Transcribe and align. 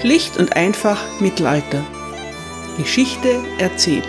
Schlicht 0.00 0.36
und 0.36 0.54
einfach 0.54 1.20
Mittelalter. 1.20 1.84
Geschichte 2.76 3.42
erzählt. 3.58 4.06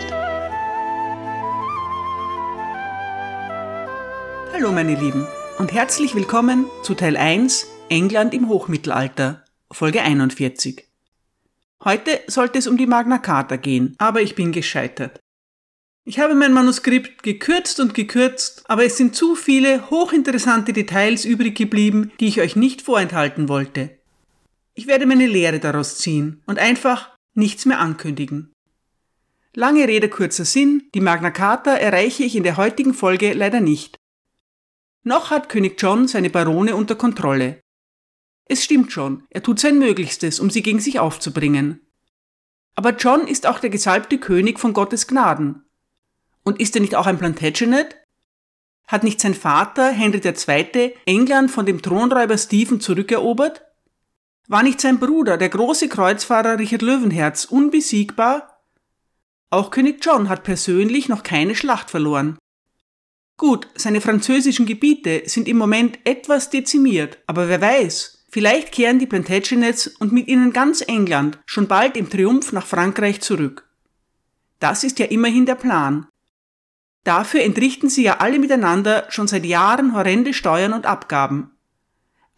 Hallo 4.52 4.70
meine 4.70 4.94
Lieben 4.94 5.26
und 5.58 5.72
herzlich 5.72 6.14
willkommen 6.14 6.66
zu 6.84 6.94
Teil 6.94 7.16
1 7.16 7.66
England 7.88 8.34
im 8.34 8.48
Hochmittelalter, 8.48 9.44
Folge 9.72 10.02
41. 10.02 10.86
Heute 11.82 12.20
sollte 12.28 12.60
es 12.60 12.68
um 12.68 12.76
die 12.76 12.86
Magna 12.86 13.18
Carta 13.18 13.56
gehen, 13.56 13.96
aber 13.98 14.22
ich 14.22 14.36
bin 14.36 14.52
gescheitert. 14.52 15.18
Ich 16.04 16.20
habe 16.20 16.36
mein 16.36 16.52
Manuskript 16.52 17.24
gekürzt 17.24 17.80
und 17.80 17.94
gekürzt, 17.94 18.62
aber 18.68 18.84
es 18.84 18.96
sind 18.96 19.16
zu 19.16 19.34
viele 19.34 19.90
hochinteressante 19.90 20.72
Details 20.72 21.24
übrig 21.24 21.56
geblieben, 21.56 22.12
die 22.20 22.28
ich 22.28 22.40
euch 22.40 22.54
nicht 22.54 22.80
vorenthalten 22.80 23.48
wollte. 23.48 23.99
Ich 24.80 24.86
werde 24.86 25.04
meine 25.04 25.26
Lehre 25.26 25.60
daraus 25.60 25.98
ziehen 25.98 26.42
und 26.46 26.58
einfach 26.58 27.14
nichts 27.34 27.66
mehr 27.66 27.80
ankündigen. 27.80 28.50
Lange 29.52 29.86
Rede, 29.86 30.08
kurzer 30.08 30.46
Sinn, 30.46 30.88
die 30.94 31.02
Magna 31.02 31.30
Carta 31.30 31.74
erreiche 31.74 32.22
ich 32.22 32.34
in 32.34 32.44
der 32.44 32.56
heutigen 32.56 32.94
Folge 32.94 33.34
leider 33.34 33.60
nicht. 33.60 33.98
Noch 35.02 35.30
hat 35.30 35.50
König 35.50 35.74
John 35.82 36.08
seine 36.08 36.30
Barone 36.30 36.74
unter 36.76 36.94
Kontrolle. 36.94 37.60
Es 38.46 38.64
stimmt 38.64 38.90
schon, 38.90 39.24
er 39.28 39.42
tut 39.42 39.60
sein 39.60 39.78
Möglichstes, 39.78 40.40
um 40.40 40.48
sie 40.48 40.62
gegen 40.62 40.80
sich 40.80 40.98
aufzubringen. 40.98 41.86
Aber 42.74 42.96
John 42.96 43.28
ist 43.28 43.46
auch 43.46 43.58
der 43.58 43.68
gesalbte 43.68 44.16
König 44.16 44.58
von 44.58 44.72
Gottes 44.72 45.06
Gnaden. 45.06 45.62
Und 46.42 46.58
ist 46.58 46.74
er 46.74 46.80
nicht 46.80 46.94
auch 46.94 47.06
ein 47.06 47.18
Plantagenet? 47.18 47.98
Hat 48.86 49.04
nicht 49.04 49.20
sein 49.20 49.34
Vater, 49.34 49.90
Henry 49.90 50.22
II., 50.26 50.94
England 51.04 51.50
von 51.50 51.66
dem 51.66 51.82
Thronräuber 51.82 52.38
Stephen 52.38 52.80
zurückerobert? 52.80 53.66
War 54.48 54.62
nicht 54.62 54.80
sein 54.80 54.98
Bruder, 54.98 55.36
der 55.36 55.48
große 55.48 55.88
Kreuzfahrer 55.88 56.58
Richard 56.58 56.82
Löwenherz, 56.82 57.44
unbesiegbar? 57.44 58.60
Auch 59.50 59.70
König 59.70 60.04
John 60.04 60.28
hat 60.28 60.44
persönlich 60.44 61.08
noch 61.08 61.22
keine 61.22 61.54
Schlacht 61.54 61.90
verloren. 61.90 62.38
Gut, 63.36 63.68
seine 63.74 64.00
französischen 64.00 64.66
Gebiete 64.66 65.22
sind 65.24 65.48
im 65.48 65.56
Moment 65.56 65.98
etwas 66.04 66.50
dezimiert, 66.50 67.18
aber 67.26 67.48
wer 67.48 67.60
weiß, 67.60 68.26
vielleicht 68.30 68.70
kehren 68.70 68.98
die 68.98 69.06
Plantagenets 69.06 69.86
und 69.86 70.12
mit 70.12 70.28
ihnen 70.28 70.52
ganz 70.52 70.82
England 70.82 71.38
schon 71.46 71.66
bald 71.66 71.96
im 71.96 72.10
Triumph 72.10 72.52
nach 72.52 72.66
Frankreich 72.66 73.20
zurück. 73.22 73.68
Das 74.58 74.84
ist 74.84 74.98
ja 74.98 75.06
immerhin 75.06 75.46
der 75.46 75.54
Plan. 75.54 76.06
Dafür 77.02 77.42
entrichten 77.42 77.88
sie 77.88 78.02
ja 78.02 78.18
alle 78.18 78.38
miteinander 78.38 79.06
schon 79.08 79.26
seit 79.26 79.46
Jahren 79.46 79.94
horrende 79.94 80.34
Steuern 80.34 80.74
und 80.74 80.84
Abgaben. 80.84 81.52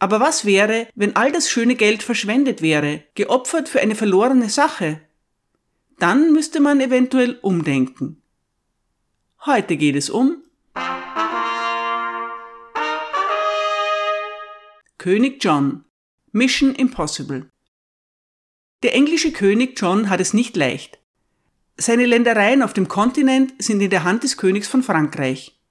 Aber 0.02 0.18
was 0.18 0.44
wäre, 0.44 0.88
wenn 0.96 1.14
all 1.14 1.30
das 1.30 1.48
schöne 1.48 1.76
Geld 1.76 2.02
verschwendet 2.02 2.60
wäre, 2.60 3.04
geopfert 3.14 3.68
für 3.68 3.80
eine 3.80 3.94
verlorene 3.94 4.50
Sache? 4.50 5.00
Dann 6.00 6.32
müsste 6.32 6.58
man 6.58 6.80
eventuell 6.80 7.38
umdenken. 7.40 8.20
Heute 9.46 9.76
geht 9.76 9.94
es 9.94 10.10
um 10.10 10.42
König 14.98 15.44
John 15.44 15.84
Mission 16.32 16.74
Impossible 16.74 17.48
Der 18.82 18.96
englische 18.96 19.30
König 19.30 19.80
John 19.80 20.10
hat 20.10 20.18
es 20.18 20.34
nicht 20.34 20.56
leicht. 20.56 20.98
Seine 21.76 22.06
Ländereien 22.06 22.62
auf 22.62 22.72
dem 22.72 22.88
Kontinent 22.88 23.54
sind 23.62 23.80
in 23.80 23.90
der 23.90 24.02
Hand 24.02 24.24
des 24.24 24.36
Königs 24.36 24.66
von 24.66 24.82
Frankreich. 24.82 25.61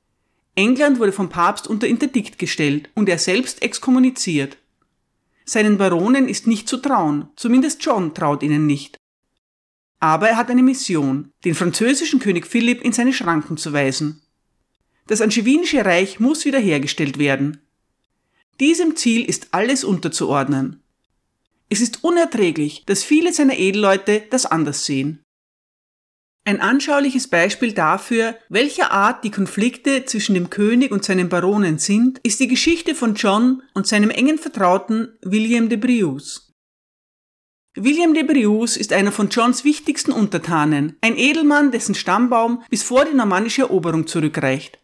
England 0.55 0.99
wurde 0.99 1.11
vom 1.11 1.29
Papst 1.29 1.67
unter 1.67 1.87
Interdikt 1.87 2.37
gestellt 2.37 2.89
und 2.93 3.07
er 3.07 3.17
selbst 3.17 3.61
exkommuniziert. 3.61 4.57
Seinen 5.45 5.77
Baronen 5.77 6.27
ist 6.27 6.47
nicht 6.47 6.67
zu 6.67 6.77
trauen, 6.77 7.29
zumindest 7.35 7.83
John 7.83 8.13
traut 8.13 8.43
ihnen 8.43 8.67
nicht. 8.67 8.97
Aber 9.99 10.29
er 10.29 10.37
hat 10.37 10.49
eine 10.49 10.63
Mission, 10.63 11.31
den 11.45 11.55
französischen 11.55 12.19
König 12.19 12.47
Philipp 12.47 12.81
in 12.81 12.91
seine 12.91 13.13
Schranken 13.13 13.57
zu 13.57 13.71
weisen. 13.71 14.21
Das 15.07 15.21
angevinische 15.21 15.85
Reich 15.85 16.19
muss 16.19 16.45
wiederhergestellt 16.45 17.17
werden. 17.17 17.61
Diesem 18.59 18.95
Ziel 18.95 19.25
ist 19.25 19.49
alles 19.51 19.83
unterzuordnen. 19.83 20.81
Es 21.69 21.81
ist 21.81 22.03
unerträglich, 22.03 22.83
dass 22.85 23.03
viele 23.03 23.33
seiner 23.33 23.57
Edelleute 23.57 24.23
das 24.29 24.45
anders 24.45 24.85
sehen. 24.85 25.23
Ein 26.43 26.59
anschauliches 26.59 27.27
Beispiel 27.27 27.71
dafür, 27.71 28.35
welcher 28.49 28.91
Art 28.91 29.23
die 29.23 29.29
Konflikte 29.29 30.05
zwischen 30.05 30.33
dem 30.33 30.49
König 30.49 30.91
und 30.91 31.05
seinen 31.05 31.29
Baronen 31.29 31.77
sind, 31.77 32.19
ist 32.23 32.39
die 32.39 32.47
Geschichte 32.47 32.95
von 32.95 33.13
John 33.13 33.61
und 33.75 33.85
seinem 33.85 34.09
engen 34.09 34.39
Vertrauten 34.39 35.09
William 35.21 35.69
de 35.69 35.77
Brius. 35.77 36.51
William 37.75 38.15
de 38.15 38.23
Brius 38.23 38.75
ist 38.75 38.91
einer 38.91 39.11
von 39.11 39.29
Johns 39.29 39.63
wichtigsten 39.63 40.11
Untertanen, 40.11 40.97
ein 41.01 41.15
Edelmann, 41.15 41.71
dessen 41.71 41.93
Stammbaum 41.93 42.63
bis 42.69 42.81
vor 42.81 43.05
die 43.05 43.15
normannische 43.15 43.61
Eroberung 43.61 44.07
zurückreicht. 44.07 44.79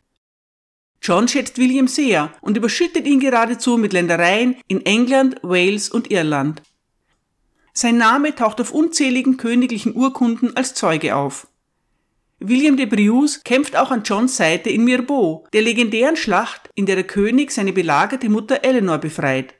John 1.01 1.27
schätzt 1.27 1.57
William 1.57 1.87
sehr 1.87 2.31
und 2.41 2.55
überschüttet 2.55 3.07
ihn 3.07 3.19
geradezu 3.19 3.77
mit 3.77 3.93
Ländereien 3.93 4.55
in 4.67 4.85
England, 4.85 5.37
Wales 5.41 5.89
und 5.89 6.11
Irland. 6.11 6.61
Sein 7.79 7.97
Name 7.97 8.33
taucht 8.33 8.59
auf 8.59 8.71
unzähligen 8.71 9.37
königlichen 9.37 9.95
Urkunden 9.95 10.57
als 10.57 10.73
Zeuge 10.73 11.15
auf. 11.15 11.45
William 12.39 12.75
de 12.75 12.87
Brius 12.87 13.43
kämpft 13.43 13.75
auch 13.75 13.91
an 13.91 14.01
Johns 14.01 14.35
Seite 14.35 14.71
in 14.71 14.83
Mirbeau, 14.83 15.45
der 15.53 15.61
legendären 15.61 16.15
Schlacht, 16.15 16.71
in 16.73 16.87
der 16.87 16.95
der 16.95 17.05
König 17.05 17.51
seine 17.51 17.73
belagerte 17.73 18.29
Mutter 18.29 18.63
Eleanor 18.63 18.97
befreit. 18.97 19.53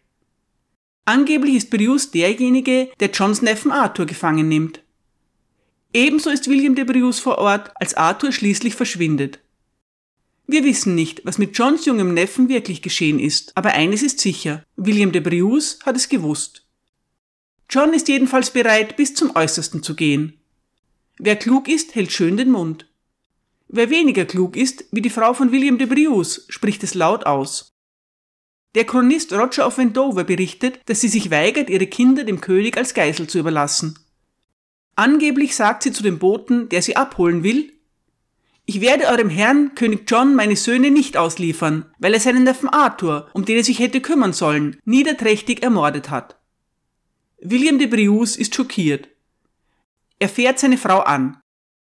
Angeblich 1.05 1.57
ist 1.57 1.69
Brius 1.69 2.09
derjenige, 2.09 2.89
der 2.99 3.11
Johns 3.11 3.43
Neffen 3.43 3.71
Arthur 3.71 4.07
gefangen 4.07 4.47
nimmt. 4.47 4.81
Ebenso 5.93 6.31
ist 6.31 6.49
William 6.49 6.73
de 6.73 6.85
Brius 6.85 7.19
vor 7.19 7.37
Ort, 7.37 7.69
als 7.75 7.93
Arthur 7.93 8.31
schließlich 8.31 8.73
verschwindet. 8.73 9.37
Wir 10.47 10.63
wissen 10.63 10.95
nicht, 10.95 11.23
was 11.23 11.37
mit 11.37 11.55
Johns 11.55 11.85
jungem 11.85 12.15
Neffen 12.15 12.49
wirklich 12.49 12.81
geschehen 12.81 13.19
ist, 13.19 13.55
aber 13.55 13.73
eines 13.73 14.01
ist 14.01 14.19
sicher, 14.19 14.63
William 14.75 15.11
de 15.11 15.21
Brius 15.21 15.77
hat 15.85 15.95
es 15.95 16.09
gewusst. 16.09 16.66
John 17.69 17.93
ist 17.93 18.07
jedenfalls 18.07 18.51
bereit, 18.51 18.95
bis 18.95 19.13
zum 19.13 19.35
Äußersten 19.35 19.83
zu 19.83 19.95
gehen. 19.95 20.39
Wer 21.19 21.35
klug 21.35 21.67
ist, 21.67 21.95
hält 21.95 22.11
schön 22.11 22.37
den 22.37 22.51
Mund. 22.51 22.87
Wer 23.67 23.89
weniger 23.89 24.25
klug 24.25 24.55
ist, 24.55 24.85
wie 24.91 25.01
die 25.01 25.09
Frau 25.09 25.33
von 25.33 25.51
William 25.51 25.77
de 25.77 25.87
Brius, 25.87 26.45
spricht 26.47 26.83
es 26.83 26.93
laut 26.93 27.25
aus. 27.25 27.73
Der 28.75 28.85
Chronist 28.85 29.33
Roger 29.33 29.67
of 29.67 29.77
Wendover 29.77 30.23
berichtet, 30.23 30.79
dass 30.85 31.01
sie 31.01 31.09
sich 31.09 31.31
weigert, 31.31 31.69
ihre 31.69 31.87
Kinder 31.87 32.23
dem 32.23 32.39
König 32.39 32.77
als 32.77 32.93
Geisel 32.93 33.27
zu 33.27 33.39
überlassen. 33.39 33.99
Angeblich 34.95 35.55
sagt 35.55 35.83
sie 35.83 35.91
zu 35.91 36.03
dem 36.03 36.19
Boten, 36.19 36.69
der 36.69 36.81
sie 36.81 36.95
abholen 36.95 37.43
will, 37.43 37.73
ich 38.69 38.81
werde 38.81 39.07
eurem 39.07 39.29
Herrn, 39.29 39.75
König 39.75 40.11
John, 40.11 40.35
meine 40.35 40.57
Söhne 40.57 40.91
nicht 40.91 41.15
ausliefern, 41.15 41.85
weil 41.99 42.13
er 42.13 42.19
seinen 42.19 42.43
Neffen 42.43 42.67
Arthur, 42.67 43.29
um 43.31 43.45
den 43.45 43.55
er 43.55 43.63
sich 43.63 43.79
hätte 43.79 44.01
kümmern 44.01 44.33
sollen, 44.33 44.75
niederträchtig 44.83 45.63
ermordet 45.63 46.09
hat. 46.09 46.37
William 47.39 47.77
de 47.77 47.87
Brius 47.87 48.35
ist 48.35 48.55
schockiert. 48.55 49.09
Er 50.17 50.29
fährt 50.29 50.57
seine 50.57 50.77
Frau 50.77 51.01
an. 51.01 51.39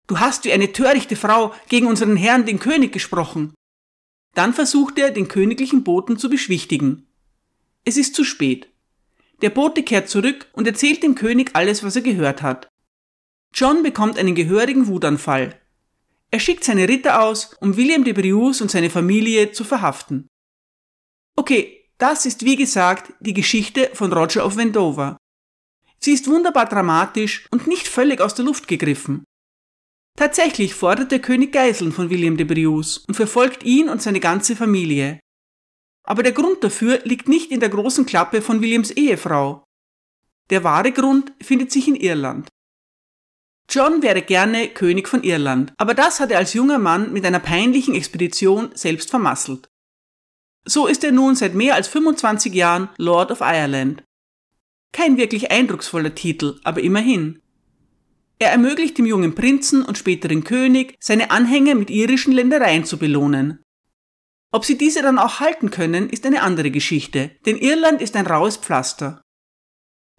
Du 0.08 0.20
hast 0.20 0.46
wie 0.46 0.52
eine 0.52 0.72
törichte 0.72 1.16
Frau 1.16 1.54
gegen 1.70 1.88
unseren 1.88 2.16
Herrn, 2.16 2.46
den 2.46 2.60
König, 2.60 2.92
gesprochen. 2.92 3.54
Dann 4.34 4.54
versucht 4.54 4.98
er, 4.98 5.12
den 5.12 5.28
königlichen 5.28 5.84
Boten 5.84 6.18
zu 6.18 6.30
beschwichtigen. 6.30 7.08
Es 7.84 7.98
ist 7.98 8.16
zu 8.16 8.24
spät. 8.24 8.70
Der 9.42 9.52
Bote 9.52 9.84
kehrt 9.84 10.10
zurück 10.10 10.48
und 10.54 10.66
erzählt 10.66 11.04
dem 11.04 11.14
König 11.14 11.52
alles, 11.54 11.84
was 11.84 11.96
er 11.96 12.02
gehört 12.02 12.42
hat. 12.42 12.68
John 13.54 13.84
bekommt 13.84 14.18
einen 14.18 14.36
gehörigen 14.36 14.88
Wutanfall. 14.88 15.60
Er 16.32 16.40
schickt 16.40 16.64
seine 16.64 16.90
Ritter 16.90 17.22
aus, 17.22 17.54
um 17.62 17.78
William 17.78 18.04
de 18.04 18.14
Brius 18.14 18.62
und 18.62 18.72
seine 18.72 18.90
Familie 18.90 19.52
zu 19.52 19.64
verhaften. 19.64 20.28
Okay, 21.36 21.88
das 21.98 22.26
ist 22.26 22.44
wie 22.44 22.56
gesagt 22.56 23.14
die 23.20 23.34
Geschichte 23.34 23.92
von 23.94 24.12
Roger 24.12 24.46
of 24.46 24.58
Wendover. 24.58 25.18
Sie 26.00 26.12
ist 26.12 26.28
wunderbar 26.28 26.68
dramatisch 26.68 27.48
und 27.52 27.68
nicht 27.68 27.88
völlig 27.88 28.22
aus 28.22 28.36
der 28.36 28.46
Luft 28.46 28.68
gegriffen. 28.68 29.24
Tatsächlich 30.18 30.74
fordert 30.74 31.12
der 31.12 31.20
König 31.20 31.52
Geiseln 31.52 31.92
von 31.92 32.10
William 32.10 32.38
de 32.38 32.46
Brius 32.46 33.00
und 33.00 33.16
verfolgt 33.16 33.64
ihn 33.64 33.90
und 33.90 34.02
seine 34.02 34.20
ganze 34.22 34.56
Familie. 34.56 35.20
Aber 36.08 36.24
der 36.24 36.32
Grund 36.32 36.64
dafür 36.64 37.02
liegt 37.04 37.28
nicht 37.28 37.52
in 37.52 37.60
der 37.60 37.70
großen 37.70 38.06
Klappe 38.06 38.42
von 38.42 38.62
Williams 38.62 38.92
Ehefrau. 38.92 39.64
Der 40.52 40.64
wahre 40.64 40.92
Grund 40.92 41.34
findet 41.42 41.72
sich 41.72 41.88
in 41.88 41.96
Irland. 41.96 42.48
John 43.70 44.04
wäre 44.04 44.22
gerne 44.22 44.70
König 44.70 45.10
von 45.10 45.24
Irland, 45.24 45.74
aber 45.78 45.96
das 45.96 46.20
hat 46.20 46.32
er 46.32 46.38
als 46.38 46.54
junger 46.54 46.78
Mann 46.78 47.12
mit 47.12 47.26
einer 47.26 47.40
peinlichen 47.40 47.96
Expedition 47.96 48.70
selbst 48.76 49.10
vermasselt. 49.10 49.68
So 50.66 50.88
ist 50.88 51.04
er 51.04 51.12
nun 51.12 51.36
seit 51.36 51.56
mehr 51.56 51.76
als 51.76 51.88
25 51.88 52.54
Jahren 52.54 52.90
Lord 52.98 53.32
of 53.32 53.42
Ireland 53.42 54.05
kein 54.92 55.18
wirklich 55.18 55.52
eindrucksvoller 55.52 56.16
Titel, 56.16 56.60
aber 56.64 56.82
immerhin. 56.82 57.42
Er 58.40 58.52
ermöglicht 58.52 58.98
dem 58.98 59.06
jungen 59.06 59.36
Prinzen 59.36 59.84
und 59.84 59.98
späteren 59.98 60.44
König, 60.44 60.96
seine 61.00 61.32
Anhänger 61.32 61.76
mit 61.76 61.90
irischen 61.90 62.34
Ländereien 62.34 62.86
zu 62.86 62.98
belohnen. 62.98 63.64
Ob 64.52 64.66
sie 64.66 64.78
diese 64.78 65.02
dann 65.02 65.20
auch 65.20 65.40
halten 65.40 65.70
können, 65.70 66.10
ist 66.10 66.26
eine 66.26 66.42
andere 66.42 66.72
Geschichte, 66.72 67.32
denn 67.46 67.58
Irland 67.58 68.02
ist 68.02 68.16
ein 68.16 68.28
raues 68.28 68.58
Pflaster. 68.58 69.22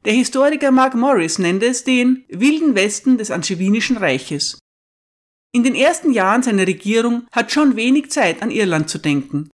Der 0.05 0.13
Historiker 0.13 0.71
Mark 0.71 0.95
Morris 0.95 1.39
nennt 1.39 1.63
es 1.63 1.85
den 1.85 2.25
wilden 2.29 2.75
Westen 2.75 3.19
des 3.19 3.31
Angewinischen 3.31 3.97
Reiches. 3.97 4.59
In 5.53 5.65
den 5.65 5.75
ersten 5.75 6.13
Jahren 6.13 6.43
seiner 6.43 6.67
Regierung 6.67 7.27
hat 7.33 7.51
John 7.53 7.77
wenig 7.77 8.11
Zeit 8.11 8.43
an 8.43 8.51
Irland 8.51 8.91
zu 8.91 8.99
denken. 8.99 9.51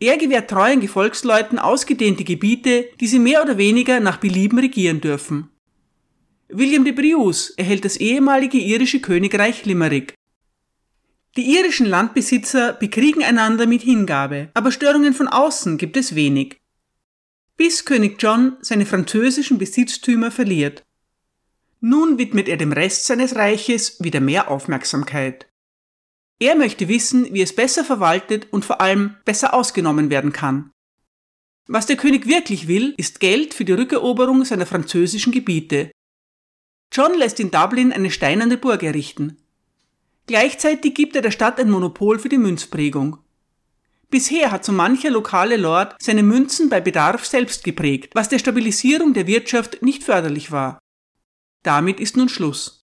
Er 0.00 0.16
gewährt 0.16 0.48
treuen 0.48 0.80
Gefolgsleuten 0.80 1.58
ausgedehnte 1.58 2.24
Gebiete, 2.24 2.88
die 3.00 3.06
sie 3.06 3.18
mehr 3.18 3.42
oder 3.42 3.58
weniger 3.58 4.00
nach 4.00 4.16
Belieben 4.16 4.58
regieren 4.58 5.02
dürfen. 5.02 5.50
William 6.48 6.84
de 6.84 6.92
Brius 6.94 7.50
erhält 7.50 7.84
das 7.84 7.98
ehemalige 7.98 8.58
irische 8.58 9.00
Königreich 9.00 9.66
Limerick. 9.66 10.14
Die 11.36 11.54
irischen 11.56 11.86
Landbesitzer 11.86 12.72
bekriegen 12.72 13.22
einander 13.22 13.66
mit 13.66 13.82
Hingabe, 13.82 14.48
aber 14.54 14.72
Störungen 14.72 15.12
von 15.12 15.28
außen 15.28 15.76
gibt 15.76 15.96
es 15.96 16.14
wenig. 16.14 16.56
Bis 17.56 17.84
König 17.84 18.16
John 18.20 18.56
seine 18.62 18.86
französischen 18.86 19.58
Besitztümer 19.58 20.30
verliert. 20.30 20.82
Nun 21.80 22.18
widmet 22.18 22.48
er 22.48 22.56
dem 22.56 22.72
Rest 22.72 23.04
seines 23.04 23.36
Reiches 23.36 24.02
wieder 24.02 24.20
mehr 24.20 24.50
Aufmerksamkeit. 24.50 25.49
Er 26.40 26.56
möchte 26.56 26.88
wissen, 26.88 27.32
wie 27.34 27.42
es 27.42 27.54
besser 27.54 27.84
verwaltet 27.84 28.48
und 28.50 28.64
vor 28.64 28.80
allem 28.80 29.16
besser 29.26 29.52
ausgenommen 29.52 30.08
werden 30.08 30.32
kann. 30.32 30.70
Was 31.68 31.86
der 31.86 31.96
König 31.96 32.26
wirklich 32.26 32.66
will, 32.66 32.94
ist 32.96 33.20
Geld 33.20 33.52
für 33.54 33.64
die 33.64 33.72
Rückeroberung 33.72 34.44
seiner 34.44 34.66
französischen 34.66 35.32
Gebiete. 35.32 35.92
John 36.92 37.16
lässt 37.16 37.38
in 37.38 37.50
Dublin 37.50 37.92
eine 37.92 38.10
steinerne 38.10 38.56
Burg 38.56 38.82
errichten. 38.82 39.36
Gleichzeitig 40.26 40.94
gibt 40.94 41.14
er 41.14 41.22
der 41.22 41.30
Stadt 41.30 41.60
ein 41.60 41.70
Monopol 41.70 42.18
für 42.18 42.28
die 42.28 42.38
Münzprägung. 42.38 43.18
Bisher 44.08 44.50
hat 44.50 44.64
so 44.64 44.72
mancher 44.72 45.10
lokale 45.10 45.56
Lord 45.56 45.94
seine 46.00 46.24
Münzen 46.24 46.68
bei 46.68 46.80
Bedarf 46.80 47.24
selbst 47.26 47.62
geprägt, 47.62 48.14
was 48.14 48.28
der 48.28 48.40
Stabilisierung 48.40 49.12
der 49.12 49.26
Wirtschaft 49.26 49.82
nicht 49.82 50.02
förderlich 50.02 50.50
war. 50.50 50.80
Damit 51.62 52.00
ist 52.00 52.16
nun 52.16 52.28
Schluss. 52.28 52.79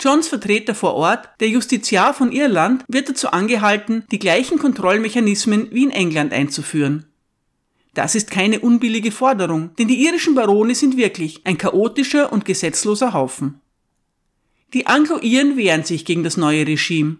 Johns 0.00 0.28
Vertreter 0.28 0.74
vor 0.74 0.94
Ort, 0.94 1.28
der 1.40 1.48
Justiziar 1.48 2.14
von 2.14 2.32
Irland, 2.32 2.84
wird 2.88 3.08
dazu 3.08 3.28
angehalten, 3.28 4.04
die 4.10 4.18
gleichen 4.18 4.58
Kontrollmechanismen 4.58 5.68
wie 5.70 5.84
in 5.84 5.90
England 5.90 6.32
einzuführen. 6.32 7.06
Das 7.94 8.16
ist 8.16 8.30
keine 8.30 8.60
unbillige 8.60 9.12
Forderung, 9.12 9.70
denn 9.76 9.86
die 9.86 10.04
irischen 10.04 10.34
Barone 10.34 10.74
sind 10.74 10.96
wirklich 10.96 11.40
ein 11.44 11.58
chaotischer 11.58 12.32
und 12.32 12.44
gesetzloser 12.44 13.12
Haufen. 13.12 13.60
Die 14.72 14.86
Anglo-Iren 14.88 15.56
wehren 15.56 15.84
sich 15.84 16.04
gegen 16.04 16.24
das 16.24 16.36
neue 16.36 16.66
Regime. 16.66 17.18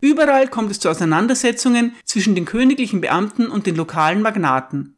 Überall 0.00 0.48
kommt 0.48 0.70
es 0.70 0.80
zu 0.80 0.88
Auseinandersetzungen 0.88 1.94
zwischen 2.04 2.34
den 2.34 2.46
königlichen 2.46 3.02
Beamten 3.02 3.48
und 3.48 3.66
den 3.66 3.76
lokalen 3.76 4.22
Magnaten. 4.22 4.95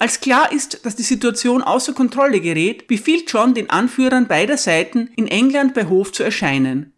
Als 0.00 0.20
klar 0.20 0.50
ist, 0.50 0.86
dass 0.86 0.96
die 0.96 1.02
Situation 1.02 1.60
außer 1.60 1.92
Kontrolle 1.92 2.40
gerät, 2.40 2.88
befiehlt 2.88 3.30
John 3.30 3.52
den 3.52 3.68
Anführern 3.68 4.28
beider 4.28 4.56
Seiten, 4.56 5.10
in 5.14 5.28
England 5.28 5.74
bei 5.74 5.84
Hof 5.84 6.10
zu 6.10 6.22
erscheinen. 6.22 6.94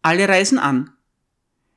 Alle 0.00 0.26
reisen 0.26 0.58
an. 0.58 0.90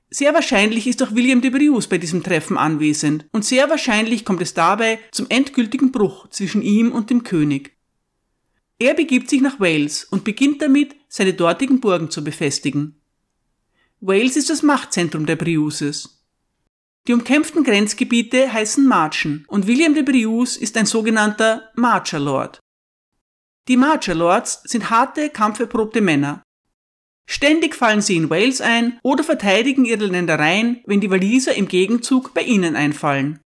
Sehr 0.09 0.33
wahrscheinlich 0.33 0.87
ist 0.87 1.03
auch 1.03 1.13
William 1.13 1.41
de 1.41 1.51
Brius 1.51 1.87
bei 1.87 1.97
diesem 1.97 2.23
Treffen 2.23 2.57
anwesend 2.57 3.25
und 3.33 3.43
sehr 3.43 3.69
wahrscheinlich 3.69 4.23
kommt 4.23 4.41
es 4.41 4.53
dabei 4.53 4.99
zum 5.11 5.25
endgültigen 5.27 5.91
Bruch 5.91 6.29
zwischen 6.29 6.61
ihm 6.61 6.93
und 6.93 7.09
dem 7.09 7.23
König. 7.23 7.75
Er 8.79 8.93
begibt 8.93 9.29
sich 9.29 9.41
nach 9.41 9.59
Wales 9.59 10.05
und 10.05 10.23
beginnt 10.23 10.61
damit, 10.61 10.95
seine 11.09 11.33
dortigen 11.33 11.81
Burgen 11.81 12.09
zu 12.09 12.23
befestigen. 12.23 13.01
Wales 13.99 14.37
ist 14.37 14.49
das 14.49 14.63
Machtzentrum 14.63 15.25
der 15.25 15.35
Briuses. 15.35 16.16
Die 17.07 17.13
umkämpften 17.13 17.63
Grenzgebiete 17.63 18.51
heißen 18.51 18.85
Marchen 18.85 19.45
und 19.47 19.65
William 19.65 19.93
de 19.93 20.03
Brius 20.03 20.57
ist 20.57 20.75
ein 20.75 20.85
sogenannter 20.85 21.71
Marcher 21.75 22.19
Lord. 22.19 22.59
Die 23.69 23.77
Marcher 23.77 24.13
Lords 24.13 24.61
sind 24.65 24.89
harte, 24.89 25.29
kampferprobte 25.29 26.01
Männer. 26.01 26.43
Ständig 27.29 27.75
fallen 27.75 28.01
sie 28.01 28.17
in 28.17 28.29
Wales 28.29 28.59
ein 28.59 28.99
oder 29.03 29.23
verteidigen 29.23 29.85
ihre 29.85 30.05
Ländereien, 30.05 30.81
wenn 30.85 30.99
die 30.99 31.09
Waliser 31.09 31.55
im 31.55 31.69
Gegenzug 31.69 32.33
bei 32.33 32.41
ihnen 32.41 32.75
einfallen. 32.75 33.39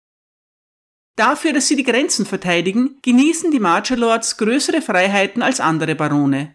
Dafür, 1.15 1.53
dass 1.53 1.67
sie 1.67 1.75
die 1.75 1.83
Grenzen 1.83 2.25
verteidigen, 2.25 2.97
genießen 3.03 3.51
die 3.51 3.59
Marcher 3.59 3.97
Lords 3.97 4.37
größere 4.37 4.81
Freiheiten 4.81 5.43
als 5.43 5.59
andere 5.59 5.93
Barone. 5.93 6.53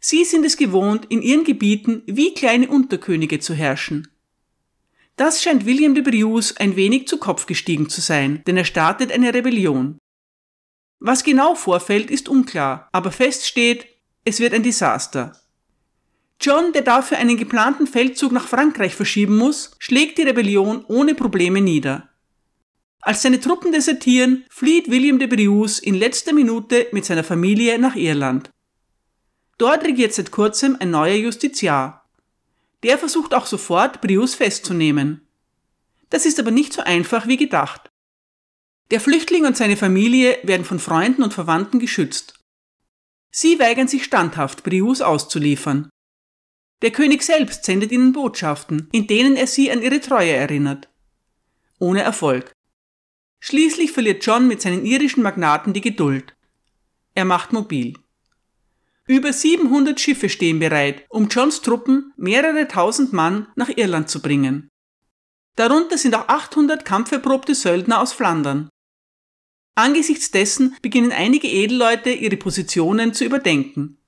Sie 0.00 0.24
sind 0.24 0.44
es 0.44 0.56
gewohnt, 0.56 1.06
in 1.08 1.22
ihren 1.22 1.44
Gebieten 1.44 2.02
wie 2.06 2.34
kleine 2.34 2.68
Unterkönige 2.68 3.40
zu 3.40 3.54
herrschen. 3.54 4.13
Das 5.16 5.42
scheint 5.42 5.64
William 5.64 5.94
de 5.94 6.02
Brius 6.02 6.56
ein 6.56 6.74
wenig 6.74 7.06
zu 7.06 7.18
Kopf 7.18 7.46
gestiegen 7.46 7.88
zu 7.88 8.00
sein, 8.00 8.42
denn 8.46 8.56
er 8.56 8.64
startet 8.64 9.12
eine 9.12 9.32
Rebellion. 9.32 9.98
Was 10.98 11.22
genau 11.22 11.54
vorfällt, 11.54 12.10
ist 12.10 12.28
unklar, 12.28 12.88
aber 12.90 13.12
fest 13.12 13.46
steht, 13.46 13.86
es 14.24 14.40
wird 14.40 14.54
ein 14.54 14.62
Desaster. 14.62 15.38
John, 16.40 16.72
der 16.72 16.82
dafür 16.82 17.18
einen 17.18 17.36
geplanten 17.36 17.86
Feldzug 17.86 18.32
nach 18.32 18.48
Frankreich 18.48 18.94
verschieben 18.94 19.36
muss, 19.36 19.76
schlägt 19.78 20.18
die 20.18 20.22
Rebellion 20.22 20.84
ohne 20.88 21.14
Probleme 21.14 21.60
nieder. 21.60 22.08
Als 23.00 23.22
seine 23.22 23.38
Truppen 23.38 23.70
desertieren, 23.70 24.44
flieht 24.50 24.90
William 24.90 25.18
de 25.18 25.28
Brius 25.28 25.78
in 25.78 25.94
letzter 25.94 26.32
Minute 26.32 26.88
mit 26.92 27.04
seiner 27.04 27.22
Familie 27.22 27.78
nach 27.78 27.96
Irland. 27.96 28.50
Dort 29.58 29.84
regiert 29.84 30.14
seit 30.14 30.30
kurzem 30.30 30.76
ein 30.80 30.90
neuer 30.90 31.14
Justiziar, 31.14 32.03
der 32.84 32.98
versucht 32.98 33.34
auch 33.34 33.46
sofort, 33.46 34.00
Brius 34.00 34.34
festzunehmen. 34.34 35.26
Das 36.10 36.26
ist 36.26 36.38
aber 36.38 36.50
nicht 36.50 36.72
so 36.72 36.82
einfach 36.82 37.26
wie 37.26 37.36
gedacht. 37.36 37.90
Der 38.90 39.00
Flüchtling 39.00 39.46
und 39.46 39.56
seine 39.56 39.76
Familie 39.76 40.38
werden 40.42 40.64
von 40.64 40.78
Freunden 40.78 41.22
und 41.22 41.34
Verwandten 41.34 41.80
geschützt. 41.80 42.34
Sie 43.30 43.58
weigern 43.58 43.88
sich 43.88 44.04
standhaft, 44.04 44.62
Brius 44.62 45.00
auszuliefern. 45.00 45.88
Der 46.82 46.92
König 46.92 47.22
selbst 47.22 47.64
sendet 47.64 47.90
ihnen 47.90 48.12
Botschaften, 48.12 48.88
in 48.92 49.06
denen 49.06 49.36
er 49.36 49.46
sie 49.46 49.70
an 49.72 49.82
ihre 49.82 50.00
Treue 50.00 50.32
erinnert. 50.32 50.88
Ohne 51.78 52.02
Erfolg. 52.02 52.52
Schließlich 53.40 53.92
verliert 53.92 54.24
John 54.24 54.46
mit 54.46 54.60
seinen 54.60 54.84
irischen 54.84 55.22
Magnaten 55.22 55.72
die 55.72 55.80
Geduld. 55.80 56.36
Er 57.14 57.24
macht 57.24 57.52
mobil. 57.52 57.94
Über 59.06 59.32
700 59.32 60.00
Schiffe 60.00 60.30
stehen 60.30 60.58
bereit, 60.58 61.04
um 61.10 61.28
Johns 61.28 61.60
Truppen 61.60 62.14
mehrere 62.16 62.66
tausend 62.68 63.12
Mann 63.12 63.48
nach 63.54 63.68
Irland 63.68 64.08
zu 64.08 64.22
bringen. 64.22 64.70
Darunter 65.56 65.98
sind 65.98 66.14
auch 66.14 66.28
800 66.28 66.84
kampferprobte 66.84 67.54
Söldner 67.54 68.00
aus 68.00 68.12
Flandern. 68.14 68.70
Angesichts 69.74 70.30
dessen 70.30 70.76
beginnen 70.82 71.12
einige 71.12 71.48
Edelleute 71.48 72.10
ihre 72.10 72.36
Positionen 72.36 73.12
zu 73.12 73.24
überdenken. 73.24 73.98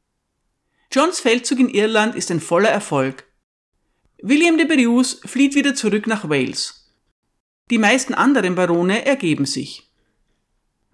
Johns 0.91 1.21
Feldzug 1.21 1.59
in 1.59 1.69
Irland 1.69 2.15
ist 2.15 2.31
ein 2.31 2.41
voller 2.41 2.71
Erfolg. 2.71 3.25
William 4.23 4.57
de 4.57 4.67
Brius 4.67 5.21
flieht 5.27 5.55
wieder 5.55 5.75
zurück 5.75 6.07
nach 6.07 6.29
Wales. 6.29 6.95
Die 7.71 7.79
meisten 7.79 8.15
anderen 8.15 8.55
Barone 8.55 9.05
ergeben 9.05 9.45
sich. 9.45 9.86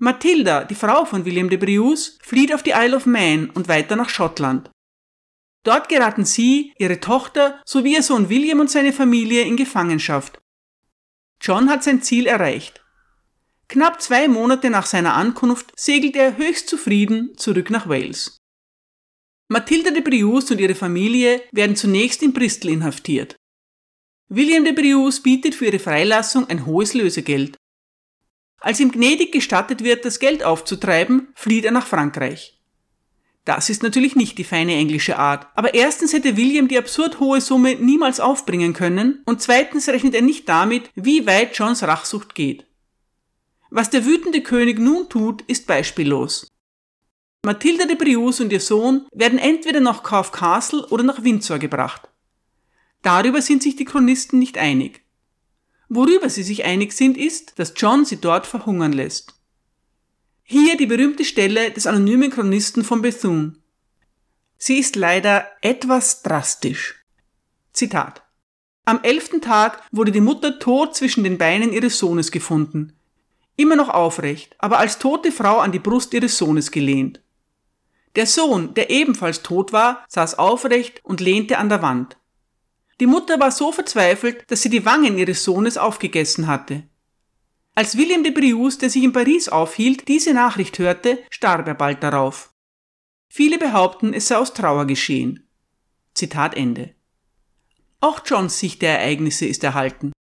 Mathilda, 0.03 0.65
die 0.65 0.75
Frau 0.75 1.05
von 1.05 1.25
William 1.25 1.49
de 1.49 1.59
Brius, 1.59 2.19
flieht 2.23 2.53
auf 2.53 2.65
die 2.65 2.73
Isle 2.75 2.97
of 2.97 3.07
Man 3.07 3.51
und 3.51 3.69
weiter 3.69 3.95
nach 3.95 4.09
Schottland. 4.09 4.69
Dort 5.63 5.89
geraten 5.89 6.25
sie, 6.25 6.73
ihre 6.77 6.99
Tochter 6.99 7.63
sowie 7.65 7.95
ihr 7.95 8.03
Sohn 8.03 8.29
William 8.29 8.59
und 8.59 8.69
seine 8.69 8.93
Familie 8.93 9.43
in 9.43 9.57
Gefangenschaft. 9.57 10.41
John 11.41 11.71
hat 11.71 11.85
sein 11.85 12.03
Ziel 12.03 12.27
erreicht. 12.27 12.85
Knapp 13.69 14.03
zwei 14.03 14.27
Monate 14.27 14.71
nach 14.71 14.87
seiner 14.87 15.15
Ankunft 15.15 15.71
segelt 15.79 16.17
er 16.17 16.37
höchst 16.37 16.69
zufrieden 16.69 17.37
zurück 17.37 17.71
nach 17.71 17.89
Wales. 17.89 18.39
Mathilda 19.47 19.93
de 19.93 20.03
Brius 20.03 20.51
und 20.51 20.61
ihre 20.61 20.75
Familie 20.75 21.43
werden 21.53 21.77
zunächst 21.77 22.25
in 22.25 22.33
Bristol 22.33 22.73
inhaftiert. 22.73 23.37
William 24.29 24.65
de 24.65 24.73
Brius 24.73 25.23
bietet 25.23 25.55
für 25.55 25.67
ihre 25.67 25.79
Freilassung 25.79 26.49
ein 26.49 26.67
hohes 26.67 26.93
Lösegeld. 26.93 27.57
Als 28.63 28.79
ihm 28.79 28.93
gnädig 28.93 29.33
gestattet 29.33 29.83
wird, 29.83 30.05
das 30.05 30.21
Geld 30.21 30.45
aufzutreiben, 30.45 31.29
flieht 31.35 31.65
er 31.65 31.73
nach 31.73 31.87
Frankreich. 31.87 32.61
Das 33.45 33.69
ist 33.69 33.83
natürlich 33.83 34.15
nicht 34.15 34.39
die 34.39 34.45
feine 34.45 34.77
englische 34.77 35.19
Art, 35.19 35.49
aber 35.57 35.75
erstens 35.75 36.13
hätte 36.13 36.37
William 36.37 36.69
die 36.69 36.79
absurd 36.79 37.19
hohe 37.19 37.41
Summe 37.41 37.75
niemals 37.75 38.21
aufbringen 38.21 38.73
können 38.73 39.21
und 39.27 39.43
zweitens 39.43 39.89
rechnet 39.89 40.15
er 40.15 40.23
nicht 40.23 40.49
damit, 40.49 40.91
wie 40.95 41.27
weit 41.27 41.57
Johns 41.59 41.83
Rachsucht 41.83 42.37
geht. 42.37 42.67
Was 43.71 43.91
der 43.91 44.05
wütende 44.05 44.43
König 44.43 44.79
nun 44.79 45.09
tut, 45.09 45.43
ist 45.43 45.67
beispiellos. 45.67 46.47
Mathilda 47.45 47.87
de 47.87 47.97
Brius 47.97 48.39
und 48.39 48.53
ihr 48.53 48.61
Sohn 48.61 49.07
werden 49.13 49.41
entweder 49.41 49.81
nach 49.81 50.05
Corfe 50.05 50.31
Castle 50.31 50.87
oder 50.91 51.03
nach 51.03 51.25
Windsor 51.25 51.59
gebracht. 51.59 52.09
Darüber 53.03 53.43
sind 53.43 53.65
sich 53.65 53.75
die 53.75 53.85
Chronisten 53.85 54.39
nicht 54.39 54.57
einig. 54.57 55.03
Worüber 55.95 56.31
sie 56.31 56.43
sich 56.43 56.65
einig 56.65 56.95
sind, 56.95 57.19
ist, 57.19 57.59
dass 57.59 57.75
John 57.77 58.07
sie 58.07 58.17
dort 58.17 58.47
verhungern 58.47 58.95
lässt. 58.95 59.35
Hier 60.43 60.79
die 60.79 60.87
berühmte 60.87 61.23
Stelle 61.23 61.71
des 61.71 61.87
anonymen 61.87 62.31
Chronisten 62.31 62.83
von 62.83 63.03
Bethune. 63.03 63.57
Sie 64.57 64.79
ist 64.79 64.97
leider 64.97 65.47
etwas 65.61 66.23
drastisch. 66.23 67.05
Zitat. 67.75 68.23
Am 68.87 69.01
elften 69.03 69.43
Tag 69.43 69.83
wurde 69.93 70.13
die 70.13 70.23
Mutter 70.23 70.59
tot 70.59 70.97
zwischen 70.97 71.25
den 71.25 71.37
Beinen 71.37 71.75
ihres 71.75 71.99
Sohnes 71.99 72.31
gefunden. 72.31 72.97
immer 73.57 73.77
noch 73.77 73.91
aufrecht, 73.91 74.57
aber 74.59 74.79
als 74.79 74.99
tote 74.99 75.31
Frau 75.31 75.59
an 75.59 75.73
die 75.73 75.79
Brust 75.79 76.15
ihres 76.15 76.39
Sohnes 76.39 76.71
gelehnt. 76.71 77.21
Der 78.17 78.27
Sohn, 78.27 78.73
der 78.73 78.89
ebenfalls 78.89 79.43
tot 79.43 79.75
war, 79.75 80.07
saß 80.09 80.39
aufrecht 80.39 81.05
und 81.05 81.21
lehnte 81.21 81.59
an 81.59 81.69
der 81.69 81.83
Wand. 81.83 82.17
Die 83.03 83.09
Mutter 83.09 83.41
war 83.41 83.51
so 83.51 83.73
verzweifelt, 83.73 84.45
dass 84.47 84.63
sie 84.63 84.71
die 84.71 84.85
Wangen 84.85 85.19
ihres 85.19 85.43
Sohnes 85.43 85.77
aufgegessen 85.77 86.47
hatte. 86.47 86.85
Als 87.75 87.99
William 87.99 88.23
de 88.23 88.31
Brius, 88.31 88.79
der 88.79 88.91
sich 88.91 89.03
in 89.03 89.13
Paris 89.13 89.49
aufhielt, 89.49 90.07
diese 90.07 90.33
Nachricht 90.33 90.79
hörte, 90.79 91.19
starb 91.29 91.67
er 91.67 91.75
bald 91.75 92.01
darauf. 92.05 92.55
Viele 93.29 93.59
behaupten, 93.59 94.15
es 94.15 94.29
sei 94.29 94.37
aus 94.37 94.55
Trauer 94.55 94.87
geschehen. 94.87 95.49
Zitat 96.15 96.57
Ende. 96.57 96.95
Auch 97.99 98.21
Johns 98.25 98.61
Sicht 98.61 98.83
der 98.83 99.01
Ereignisse 99.01 99.47
ist 99.47 99.65
erhalten. 99.65 100.13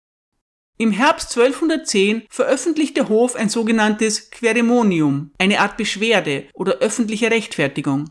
Im 0.80 0.90
Herbst 0.90 1.38
1210 1.38 2.24
veröffentlicht 2.32 2.98
der 2.98 3.10
Hof 3.10 3.36
ein 3.36 3.50
sogenanntes 3.50 4.32
Queremonium, 4.32 5.30
eine 5.38 5.60
Art 5.60 5.78
Beschwerde 5.78 6.48
oder 6.56 6.80
öffentliche 6.80 7.30
Rechtfertigung. 7.30 8.10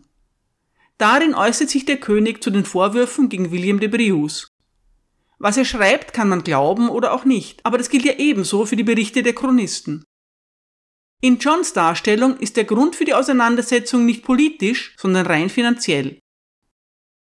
Darin 0.97 1.35
äußert 1.35 1.71
sich 1.71 1.87
der 1.87 1.97
König 1.97 2.41
zu 2.45 2.53
den 2.53 2.65
Vorwürfen 2.65 3.29
gegen 3.29 3.50
William 3.50 3.81
de 3.81 3.89
Brius. 3.89 4.50
Was 5.42 5.56
er 5.56 5.64
schreibt, 5.64 6.12
kann 6.12 6.28
man 6.28 6.44
glauben 6.44 6.90
oder 6.90 7.12
auch 7.14 7.25
nicht, 7.25 7.64
aber 7.64 7.78
das 7.78 7.88
gilt 7.88 8.04
ja 8.04 8.12
ebenso 8.18 8.66
für 8.66 8.76
die 8.76 8.85
Berichte 8.85 9.23
der 9.23 9.32
Chronisten. 9.32 10.04
In 11.23 11.38
Johns 11.38 11.73
Darstellung 11.73 12.37
ist 12.37 12.59
der 12.59 12.64
Grund 12.64 12.94
für 12.94 13.06
die 13.06 13.14
Auseinandersetzung 13.14 14.04
nicht 14.04 14.23
politisch, 14.23 14.94
sondern 14.99 15.26
rein 15.26 15.49
finanziell. 15.49 16.18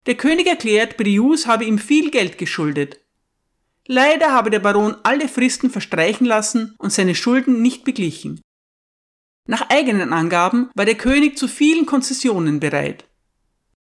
Der 0.05 0.15
König 0.15 0.47
erklärt, 0.47 0.97
Brius 0.97 1.47
habe 1.47 1.63
ihm 1.63 1.77
viel 1.77 2.11
Geld 2.11 2.37
geschuldet. 2.37 2.99
Leider 3.87 4.33
habe 4.33 4.49
der 4.49 4.59
Baron 4.59 4.97
alle 5.03 5.29
Fristen 5.29 5.69
verstreichen 5.69 6.25
lassen 6.25 6.75
und 6.77 6.91
seine 6.91 7.15
Schulden 7.15 7.61
nicht 7.61 7.85
beglichen. 7.85 8.41
Nach 9.47 9.69
eigenen 9.69 10.13
Angaben 10.13 10.69
war 10.75 10.85
der 10.85 10.95
König 10.95 11.37
zu 11.37 11.47
vielen 11.47 11.85
Konzessionen 11.85 12.59
bereit. 12.59 13.08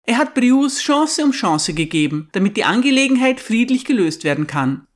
Er 0.04 0.18
hat 0.18 0.34
Brius 0.34 0.80
Chance 0.80 1.24
um 1.24 1.32
Chance 1.32 1.74
gegeben, 1.74 2.28
damit 2.32 2.56
die 2.56 2.64
Angelegenheit 2.64 3.40
friedlich 3.40 3.84
gelöst 3.84 4.24
werden 4.24 4.46
kann. 4.46 4.86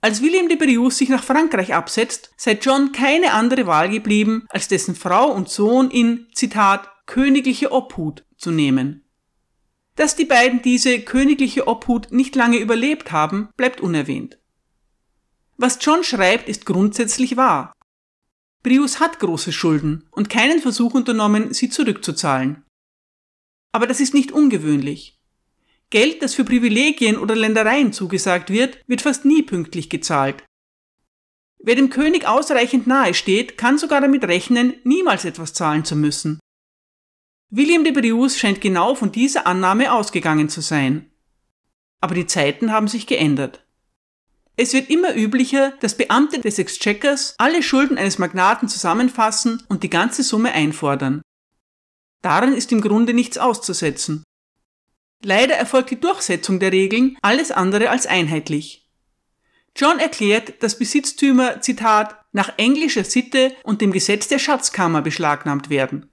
Als 0.00 0.22
William 0.22 0.48
de 0.48 0.56
Brius 0.56 0.98
sich 0.98 1.08
nach 1.08 1.24
Frankreich 1.24 1.74
absetzt, 1.74 2.30
sei 2.36 2.52
John 2.52 2.92
keine 2.92 3.32
andere 3.32 3.66
Wahl 3.66 3.88
geblieben, 3.88 4.46
als 4.48 4.68
dessen 4.68 4.94
Frau 4.94 5.32
und 5.32 5.48
Sohn 5.48 5.90
in, 5.90 6.28
Zitat, 6.32 6.88
königliche 7.06 7.72
Obhut 7.72 8.24
zu 8.36 8.50
nehmen. 8.52 9.04
Dass 9.96 10.14
die 10.14 10.24
beiden 10.24 10.62
diese 10.62 11.00
königliche 11.00 11.66
Obhut 11.66 12.12
nicht 12.12 12.36
lange 12.36 12.58
überlebt 12.58 13.10
haben, 13.10 13.48
bleibt 13.56 13.80
unerwähnt. 13.80 14.38
Was 15.56 15.78
John 15.80 16.04
schreibt, 16.04 16.48
ist 16.48 16.66
grundsätzlich 16.66 17.36
wahr. 17.36 17.72
Brius 18.62 19.00
hat 19.00 19.18
große 19.18 19.52
Schulden 19.52 20.08
und 20.12 20.30
keinen 20.30 20.60
Versuch 20.60 20.94
unternommen, 20.94 21.52
sie 21.52 21.68
zurückzuzahlen. 21.68 22.62
Aber 23.72 23.86
das 23.86 24.00
ist 24.00 24.14
nicht 24.14 24.32
ungewöhnlich. 24.32 25.18
Geld, 25.90 26.22
das 26.22 26.34
für 26.34 26.44
Privilegien 26.44 27.16
oder 27.16 27.34
Ländereien 27.34 27.92
zugesagt 27.92 28.50
wird, 28.50 28.78
wird 28.86 29.00
fast 29.00 29.24
nie 29.24 29.42
pünktlich 29.42 29.88
gezahlt. 29.88 30.44
Wer 31.58 31.74
dem 31.74 31.90
König 31.90 32.26
ausreichend 32.26 32.86
nahe 32.86 33.14
steht, 33.14 33.58
kann 33.58 33.78
sogar 33.78 34.00
damit 34.00 34.24
rechnen, 34.24 34.74
niemals 34.84 35.24
etwas 35.24 35.54
zahlen 35.54 35.84
zu 35.84 35.96
müssen. 35.96 36.38
William 37.50 37.82
de 37.82 37.92
Brius 37.92 38.38
scheint 38.38 38.60
genau 38.60 38.94
von 38.94 39.10
dieser 39.10 39.46
Annahme 39.46 39.92
ausgegangen 39.92 40.48
zu 40.48 40.60
sein. 40.60 41.10
Aber 42.00 42.14
die 42.14 42.26
Zeiten 42.26 42.70
haben 42.70 42.88
sich 42.88 43.06
geändert. 43.06 43.64
Es 44.56 44.72
wird 44.72 44.90
immer 44.90 45.16
üblicher, 45.16 45.72
dass 45.80 45.96
Beamte 45.96 46.40
des 46.40 46.58
Exchequers 46.58 47.34
alle 47.38 47.62
Schulden 47.62 47.96
eines 47.96 48.18
Magnaten 48.18 48.68
zusammenfassen 48.68 49.62
und 49.68 49.82
die 49.82 49.90
ganze 49.90 50.22
Summe 50.22 50.52
einfordern. 50.52 51.22
Daran 52.22 52.52
ist 52.52 52.72
im 52.72 52.80
Grunde 52.80 53.14
nichts 53.14 53.38
auszusetzen. 53.38 54.24
Leider 55.22 55.54
erfolgt 55.54 55.90
die 55.90 56.00
Durchsetzung 56.00 56.60
der 56.60 56.72
Regeln 56.72 57.16
alles 57.22 57.50
andere 57.50 57.90
als 57.90 58.06
einheitlich. 58.06 58.88
John 59.76 59.98
erklärt, 59.98 60.62
dass 60.62 60.78
Besitztümer, 60.78 61.60
Zitat, 61.60 62.16
nach 62.32 62.52
englischer 62.56 63.04
Sitte 63.04 63.54
und 63.64 63.80
dem 63.80 63.92
Gesetz 63.92 64.28
der 64.28 64.38
Schatzkammer 64.38 65.02
beschlagnahmt 65.02 65.70
werden. 65.70 66.10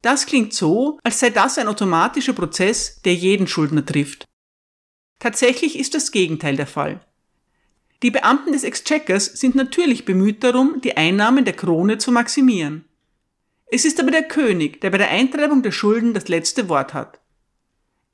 Das 0.00 0.26
klingt 0.26 0.52
so, 0.52 0.98
als 1.04 1.20
sei 1.20 1.30
das 1.30 1.58
ein 1.58 1.68
automatischer 1.68 2.32
Prozess, 2.32 3.00
der 3.02 3.14
jeden 3.14 3.46
Schuldner 3.46 3.86
trifft. 3.86 4.26
Tatsächlich 5.20 5.78
ist 5.78 5.94
das 5.94 6.10
Gegenteil 6.10 6.56
der 6.56 6.66
Fall. 6.66 7.00
Die 8.02 8.10
Beamten 8.10 8.52
des 8.52 8.64
Exchequers 8.64 9.26
sind 9.26 9.54
natürlich 9.54 10.04
bemüht 10.04 10.42
darum, 10.42 10.80
die 10.80 10.96
Einnahmen 10.96 11.44
der 11.44 11.54
Krone 11.54 11.98
zu 11.98 12.10
maximieren. 12.10 12.84
Es 13.74 13.86
ist 13.86 13.98
aber 13.98 14.10
der 14.10 14.24
König, 14.24 14.82
der 14.82 14.90
bei 14.90 14.98
der 14.98 15.08
Eintreibung 15.08 15.62
der 15.62 15.72
Schulden 15.72 16.12
das 16.12 16.28
letzte 16.28 16.68
Wort 16.68 16.92
hat. 16.92 17.20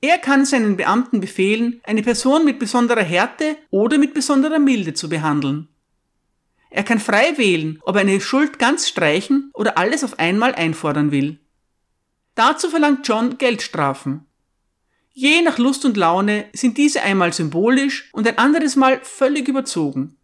Er 0.00 0.18
kann 0.18 0.44
seinen 0.44 0.76
Beamten 0.76 1.18
befehlen, 1.18 1.80
eine 1.82 2.04
Person 2.04 2.44
mit 2.44 2.60
besonderer 2.60 3.02
Härte 3.02 3.56
oder 3.70 3.98
mit 3.98 4.14
besonderer 4.14 4.60
Milde 4.60 4.94
zu 4.94 5.08
behandeln. 5.08 5.66
Er 6.70 6.84
kann 6.84 7.00
frei 7.00 7.36
wählen, 7.38 7.80
ob 7.82 7.96
er 7.96 8.02
eine 8.02 8.20
Schuld 8.20 8.60
ganz 8.60 8.88
streichen 8.88 9.50
oder 9.52 9.76
alles 9.76 10.04
auf 10.04 10.20
einmal 10.20 10.54
einfordern 10.54 11.10
will. 11.10 11.40
Dazu 12.36 12.70
verlangt 12.70 13.08
John 13.08 13.36
Geldstrafen. 13.36 14.26
Je 15.12 15.42
nach 15.42 15.58
Lust 15.58 15.84
und 15.84 15.96
Laune 15.96 16.44
sind 16.52 16.78
diese 16.78 17.02
einmal 17.02 17.32
symbolisch 17.32 18.10
und 18.12 18.28
ein 18.28 18.38
anderes 18.38 18.76
Mal 18.76 19.00
völlig 19.02 19.48
überzogen. 19.48 20.17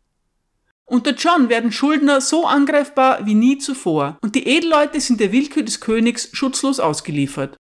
Unter 0.87 1.13
John 1.13 1.49
werden 1.49 1.73
Schuldner 1.73 2.21
so 2.21 2.47
angreifbar 2.47 3.25
wie 3.25 3.35
nie 3.35 3.59
zuvor 3.59 4.19
und 4.21 4.35
die 4.35 4.47
Edelleute 4.47 5.01
sind 5.01 5.19
der 5.19 5.33
Willkür 5.33 5.63
des 5.63 5.81
Königs 5.81 6.29
schutzlos 6.33 6.79
ausgeliefert. 6.79 7.57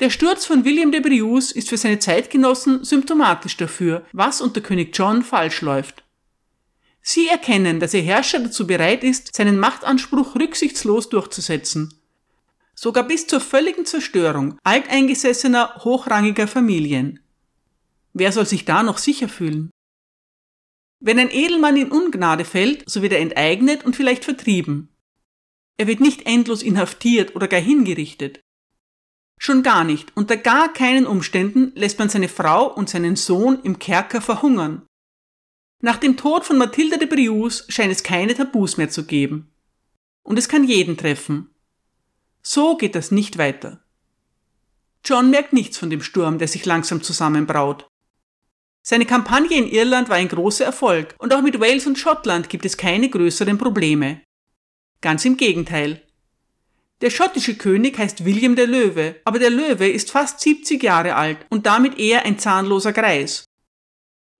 Der 0.00 0.10
Sturz 0.10 0.44
von 0.44 0.64
William 0.64 0.92
de 0.92 1.00
Brius 1.00 1.52
ist 1.52 1.68
für 1.68 1.76
seine 1.76 1.98
Zeitgenossen 1.98 2.84
symptomatisch 2.84 3.56
dafür, 3.56 4.06
was 4.12 4.40
unter 4.40 4.60
König 4.60 4.96
John 4.96 5.22
falsch 5.22 5.60
läuft. 5.60 6.04
Sie 7.02 7.28
erkennen, 7.28 7.80
dass 7.80 7.94
ihr 7.94 8.02
Herrscher 8.02 8.40
dazu 8.40 8.66
bereit 8.66 9.02
ist, 9.02 9.34
seinen 9.34 9.58
Machtanspruch 9.58 10.34
rücksichtslos 10.34 11.08
durchzusetzen. 11.08 11.94
Sogar 12.74 13.04
bis 13.04 13.26
zur 13.26 13.40
völligen 13.40 13.86
Zerstörung 13.86 14.58
alteingesessener, 14.62 15.76
hochrangiger 15.84 16.46
Familien. 16.46 17.20
Wer 18.12 18.30
soll 18.30 18.46
sich 18.46 18.64
da 18.64 18.82
noch 18.82 18.98
sicher 18.98 19.28
fühlen? 19.28 19.70
Wenn 21.00 21.18
ein 21.18 21.30
Edelmann 21.30 21.76
in 21.76 21.92
Ungnade 21.92 22.44
fällt, 22.44 22.88
so 22.88 23.02
wird 23.02 23.12
er 23.12 23.20
enteignet 23.20 23.84
und 23.84 23.94
vielleicht 23.94 24.24
vertrieben. 24.24 24.88
Er 25.76 25.86
wird 25.86 26.00
nicht 26.00 26.26
endlos 26.26 26.62
inhaftiert 26.62 27.36
oder 27.36 27.46
gar 27.46 27.60
hingerichtet. 27.60 28.40
Schon 29.40 29.62
gar 29.62 29.84
nicht, 29.84 30.16
unter 30.16 30.36
gar 30.36 30.72
keinen 30.72 31.06
Umständen 31.06 31.72
lässt 31.76 31.98
man 32.00 32.08
seine 32.08 32.28
Frau 32.28 32.74
und 32.74 32.90
seinen 32.90 33.14
Sohn 33.14 33.60
im 33.62 33.78
Kerker 33.78 34.20
verhungern. 34.20 34.82
Nach 35.80 35.96
dem 35.96 36.16
Tod 36.16 36.44
von 36.44 36.58
Mathilda 36.58 36.96
de 36.96 37.06
Brius 37.06 37.64
scheint 37.68 37.92
es 37.92 38.02
keine 38.02 38.34
Tabus 38.34 38.76
mehr 38.76 38.90
zu 38.90 39.06
geben. 39.06 39.52
Und 40.24 40.38
es 40.38 40.48
kann 40.48 40.64
jeden 40.64 40.96
treffen. 40.96 41.54
So 42.42 42.76
geht 42.76 42.96
das 42.96 43.12
nicht 43.12 43.38
weiter. 43.38 43.84
John 45.04 45.30
merkt 45.30 45.52
nichts 45.52 45.78
von 45.78 45.90
dem 45.90 46.02
Sturm, 46.02 46.38
der 46.38 46.48
sich 46.48 46.66
langsam 46.66 47.02
zusammenbraut. 47.02 47.87
Seine 48.90 49.04
Kampagne 49.04 49.58
in 49.58 49.68
Irland 49.68 50.08
war 50.08 50.16
ein 50.16 50.28
großer 50.28 50.64
Erfolg 50.64 51.14
und 51.18 51.34
auch 51.34 51.42
mit 51.42 51.60
Wales 51.60 51.86
und 51.86 51.98
Schottland 51.98 52.48
gibt 52.48 52.64
es 52.64 52.78
keine 52.78 53.10
größeren 53.10 53.58
Probleme. 53.58 54.22
Ganz 55.02 55.26
im 55.26 55.36
Gegenteil. 55.36 56.00
Der 57.02 57.10
schottische 57.10 57.56
König 57.56 57.98
heißt 57.98 58.24
William 58.24 58.56
der 58.56 58.66
Löwe, 58.66 59.16
aber 59.26 59.38
der 59.38 59.50
Löwe 59.50 59.86
ist 59.86 60.10
fast 60.10 60.40
70 60.40 60.82
Jahre 60.82 61.16
alt 61.16 61.36
und 61.50 61.66
damit 61.66 61.98
eher 61.98 62.24
ein 62.24 62.38
zahnloser 62.38 62.94
Greis. 62.94 63.44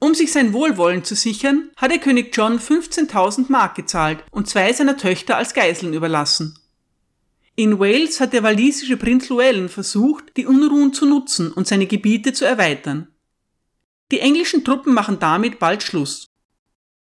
Um 0.01 0.15
sich 0.15 0.33
sein 0.33 0.55
Wohlwollen 0.55 1.05
zu 1.05 1.15
sichern, 1.15 1.71
hat 1.77 1.91
der 1.91 1.99
König 1.99 2.35
John 2.35 2.59
15.000 2.59 3.53
Mark 3.53 3.75
gezahlt 3.75 4.25
und 4.31 4.49
zwei 4.49 4.73
seiner 4.73 4.97
Töchter 4.97 5.37
als 5.37 5.53
Geiseln 5.53 5.93
überlassen. 5.93 6.59
In 7.55 7.79
Wales 7.79 8.19
hat 8.19 8.33
der 8.33 8.45
walisische 8.45 8.97
Prinz 8.97 9.29
Llewellyn 9.29 9.69
versucht, 9.69 10.39
die 10.39 10.47
Unruhen 10.47 10.95
zu 10.95 11.05
nutzen 11.05 11.53
und 11.53 11.69
seine 11.69 11.87
Gebiete 11.87 12.33
zu 12.33 12.47
erweitern. 12.47 13.09
Die 14.11 14.21
englischen 14.21 14.65
Truppen 14.65 14.95
machen 14.95 15.19
damit 15.19 15.59
bald 15.59 15.83
Schluss. 15.83 16.29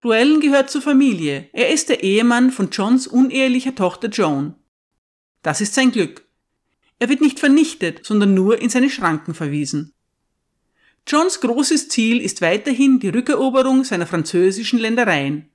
Llewellyn 0.02 0.40
gehört 0.40 0.70
zur 0.70 0.82
Familie. 0.82 1.50
Er 1.54 1.70
ist 1.70 1.90
der 1.90 2.04
Ehemann 2.04 2.52
von 2.52 2.70
Johns 2.70 3.06
unehelicher 3.06 3.76
Tochter 3.76 4.08
Joan. 4.08 4.56
Das 5.44 5.62
ist 5.62 5.74
sein 5.74 5.92
Glück. 5.92 6.26
Er 7.00 7.10
wird 7.10 7.22
nicht 7.22 7.40
vernichtet, 7.40 8.06
sondern 8.06 8.34
nur 8.34 8.62
in 8.62 8.70
seine 8.70 8.90
Schranken 8.90 9.34
verwiesen. 9.34 9.94
Johns 11.08 11.40
großes 11.42 11.90
Ziel 11.90 12.22
ist 12.22 12.42
weiterhin 12.42 13.00
die 13.00 13.10
Rückeroberung 13.10 13.84
seiner 13.84 14.06
französischen 14.06 14.80
Ländereien. 14.80 15.50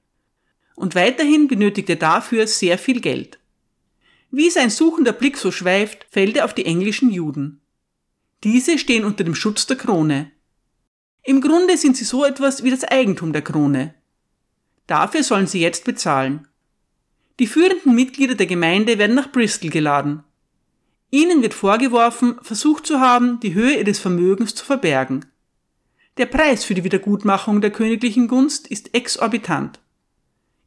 Und 0.74 0.94
weiterhin 0.94 1.48
benötigt 1.48 1.88
er 1.90 1.96
dafür 1.96 2.46
sehr 2.46 2.78
viel 2.78 3.00
Geld. 3.00 3.38
Wie 4.30 4.50
sein 4.50 4.70
suchender 4.70 5.12
Blick 5.12 5.36
so 5.36 5.52
schweift, 5.52 6.06
fällt 6.10 6.36
er 6.36 6.44
auf 6.44 6.54
die 6.54 6.66
englischen 6.66 7.10
Juden. 7.10 7.60
Diese 8.42 8.78
stehen 8.78 9.04
unter 9.04 9.22
dem 9.22 9.34
Schutz 9.34 9.66
der 9.66 9.76
Krone. 9.76 10.32
Im 11.26 11.40
Grunde 11.40 11.78
sind 11.78 11.96
sie 11.96 12.04
so 12.04 12.24
etwas 12.24 12.62
wie 12.64 12.70
das 12.70 12.84
Eigentum 12.84 13.32
der 13.32 13.40
Krone. 13.40 13.94
Dafür 14.86 15.22
sollen 15.22 15.46
sie 15.46 15.60
jetzt 15.60 15.84
bezahlen. 15.84 16.46
Die 17.38 17.46
führenden 17.46 17.94
Mitglieder 17.94 18.34
der 18.34 18.46
Gemeinde 18.46 18.98
werden 18.98 19.16
nach 19.16 19.32
Bristol 19.32 19.70
geladen. 19.70 20.22
Ihnen 21.10 21.42
wird 21.42 21.54
vorgeworfen, 21.54 22.36
versucht 22.42 22.86
zu 22.86 23.00
haben, 23.00 23.40
die 23.40 23.54
Höhe 23.54 23.78
ihres 23.78 23.98
Vermögens 23.98 24.54
zu 24.54 24.66
verbergen. 24.66 25.24
Der 26.18 26.26
Preis 26.26 26.64
für 26.64 26.74
die 26.74 26.84
Wiedergutmachung 26.84 27.62
der 27.62 27.70
königlichen 27.70 28.28
Gunst 28.28 28.66
ist 28.66 28.94
exorbitant. 28.94 29.80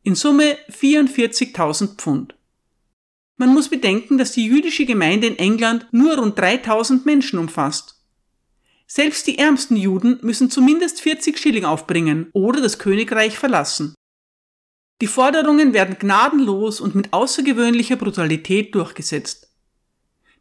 In 0.01 0.15
Summe 0.15 0.57
44.000 0.71 1.97
Pfund. 1.97 2.35
Man 3.35 3.53
muss 3.53 3.69
bedenken, 3.69 4.17
dass 4.17 4.31
die 4.31 4.45
jüdische 4.45 4.85
Gemeinde 4.85 5.27
in 5.27 5.37
England 5.37 5.87
nur 5.91 6.17
rund 6.17 6.39
3000 6.39 7.05
Menschen 7.05 7.37
umfasst. 7.37 7.96
Selbst 8.87 9.27
die 9.27 9.37
ärmsten 9.37 9.75
Juden 9.75 10.17
müssen 10.21 10.49
zumindest 10.49 11.01
40 11.01 11.37
Schilling 11.37 11.65
aufbringen 11.65 12.29
oder 12.31 12.61
das 12.61 12.79
Königreich 12.79 13.37
verlassen. 13.37 13.93
Die 15.01 15.07
Forderungen 15.07 15.73
werden 15.73 15.97
gnadenlos 15.99 16.79
und 16.79 16.95
mit 16.95 17.13
außergewöhnlicher 17.13 17.97
Brutalität 17.97 18.73
durchgesetzt. 18.73 19.47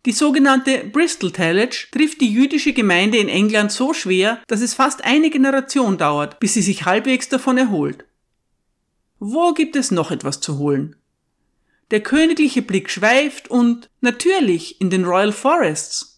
Die 0.06 0.12
sogenannte 0.12 0.84
Bristol 0.84 1.32
Tallage 1.32 1.88
trifft 1.90 2.20
die 2.20 2.32
jüdische 2.32 2.72
Gemeinde 2.72 3.18
in 3.18 3.28
England 3.28 3.72
so 3.72 3.92
schwer, 3.92 4.40
dass 4.46 4.60
es 4.60 4.72
fast 4.72 5.04
eine 5.04 5.30
Generation 5.30 5.98
dauert, 5.98 6.38
bis 6.38 6.54
sie 6.54 6.62
sich 6.62 6.86
halbwegs 6.86 7.28
davon 7.28 7.58
erholt. 7.58 8.04
Wo 9.18 9.52
gibt 9.52 9.74
es 9.74 9.90
noch 9.90 10.12
etwas 10.12 10.40
zu 10.40 10.58
holen? 10.58 10.94
Der 11.90 12.00
königliche 12.00 12.62
Blick 12.62 12.88
schweift 12.90 13.50
und 13.50 13.90
natürlich 14.00 14.80
in 14.80 14.90
den 14.90 15.04
Royal 15.04 15.32
Forests. 15.32 16.15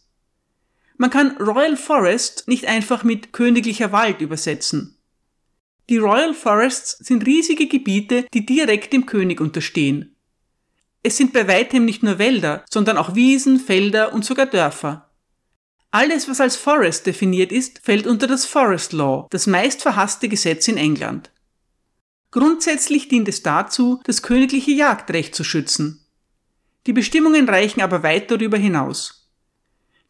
Man 0.99 1.11
kann 1.11 1.37
Royal 1.39 1.77
Forest 1.77 2.49
nicht 2.49 2.67
einfach 2.67 3.05
mit 3.05 3.33
königlicher 3.33 3.93
Wald 3.93 4.21
übersetzen. 4.21 4.99
Die 5.89 5.97
Royal 5.97 6.35
Forests 6.35 6.99
sind 6.99 7.25
riesige 7.25 7.67
Gebiete, 7.67 8.27
die 8.35 8.45
direkt 8.45 8.93
dem 8.93 9.07
König 9.07 9.41
unterstehen. 9.41 10.17
Es 11.03 11.17
sind 11.17 11.33
bei 11.33 11.49
weitem 11.49 11.85
nicht 11.85 12.03
nur 12.03 12.19
Wälder, 12.19 12.65
sondern 12.69 12.99
auch 12.99 13.15
Wiesen, 13.15 13.59
Felder 13.59 14.13
und 14.13 14.25
sogar 14.25 14.47
Dörfer. 14.47 15.09
Alles, 15.91 16.29
was 16.29 16.41
als 16.41 16.57
Forest 16.57 17.07
definiert 17.07 17.53
ist, 17.53 17.81
fällt 17.83 18.07
unter 18.07 18.27
das 18.27 18.45
Forest 18.45 18.93
Law, 18.93 19.27
das 19.31 19.47
meist 19.47 19.81
verhasste 19.81 20.29
Gesetz 20.29 20.69
in 20.69 20.77
England. 20.77 21.31
Grundsätzlich 22.31 23.09
dient 23.09 23.29
es 23.29 23.43
dazu, 23.43 24.03
das 24.05 24.21
königliche 24.21 24.73
Jagdrecht 24.73 25.35
zu 25.35 25.45
schützen. 25.45 26.05
Die 26.87 26.93
Bestimmungen 26.93 27.49
reichen 27.49 27.81
aber 27.81 28.03
weit 28.03 28.31
darüber 28.31 28.59
hinaus. 28.59 29.18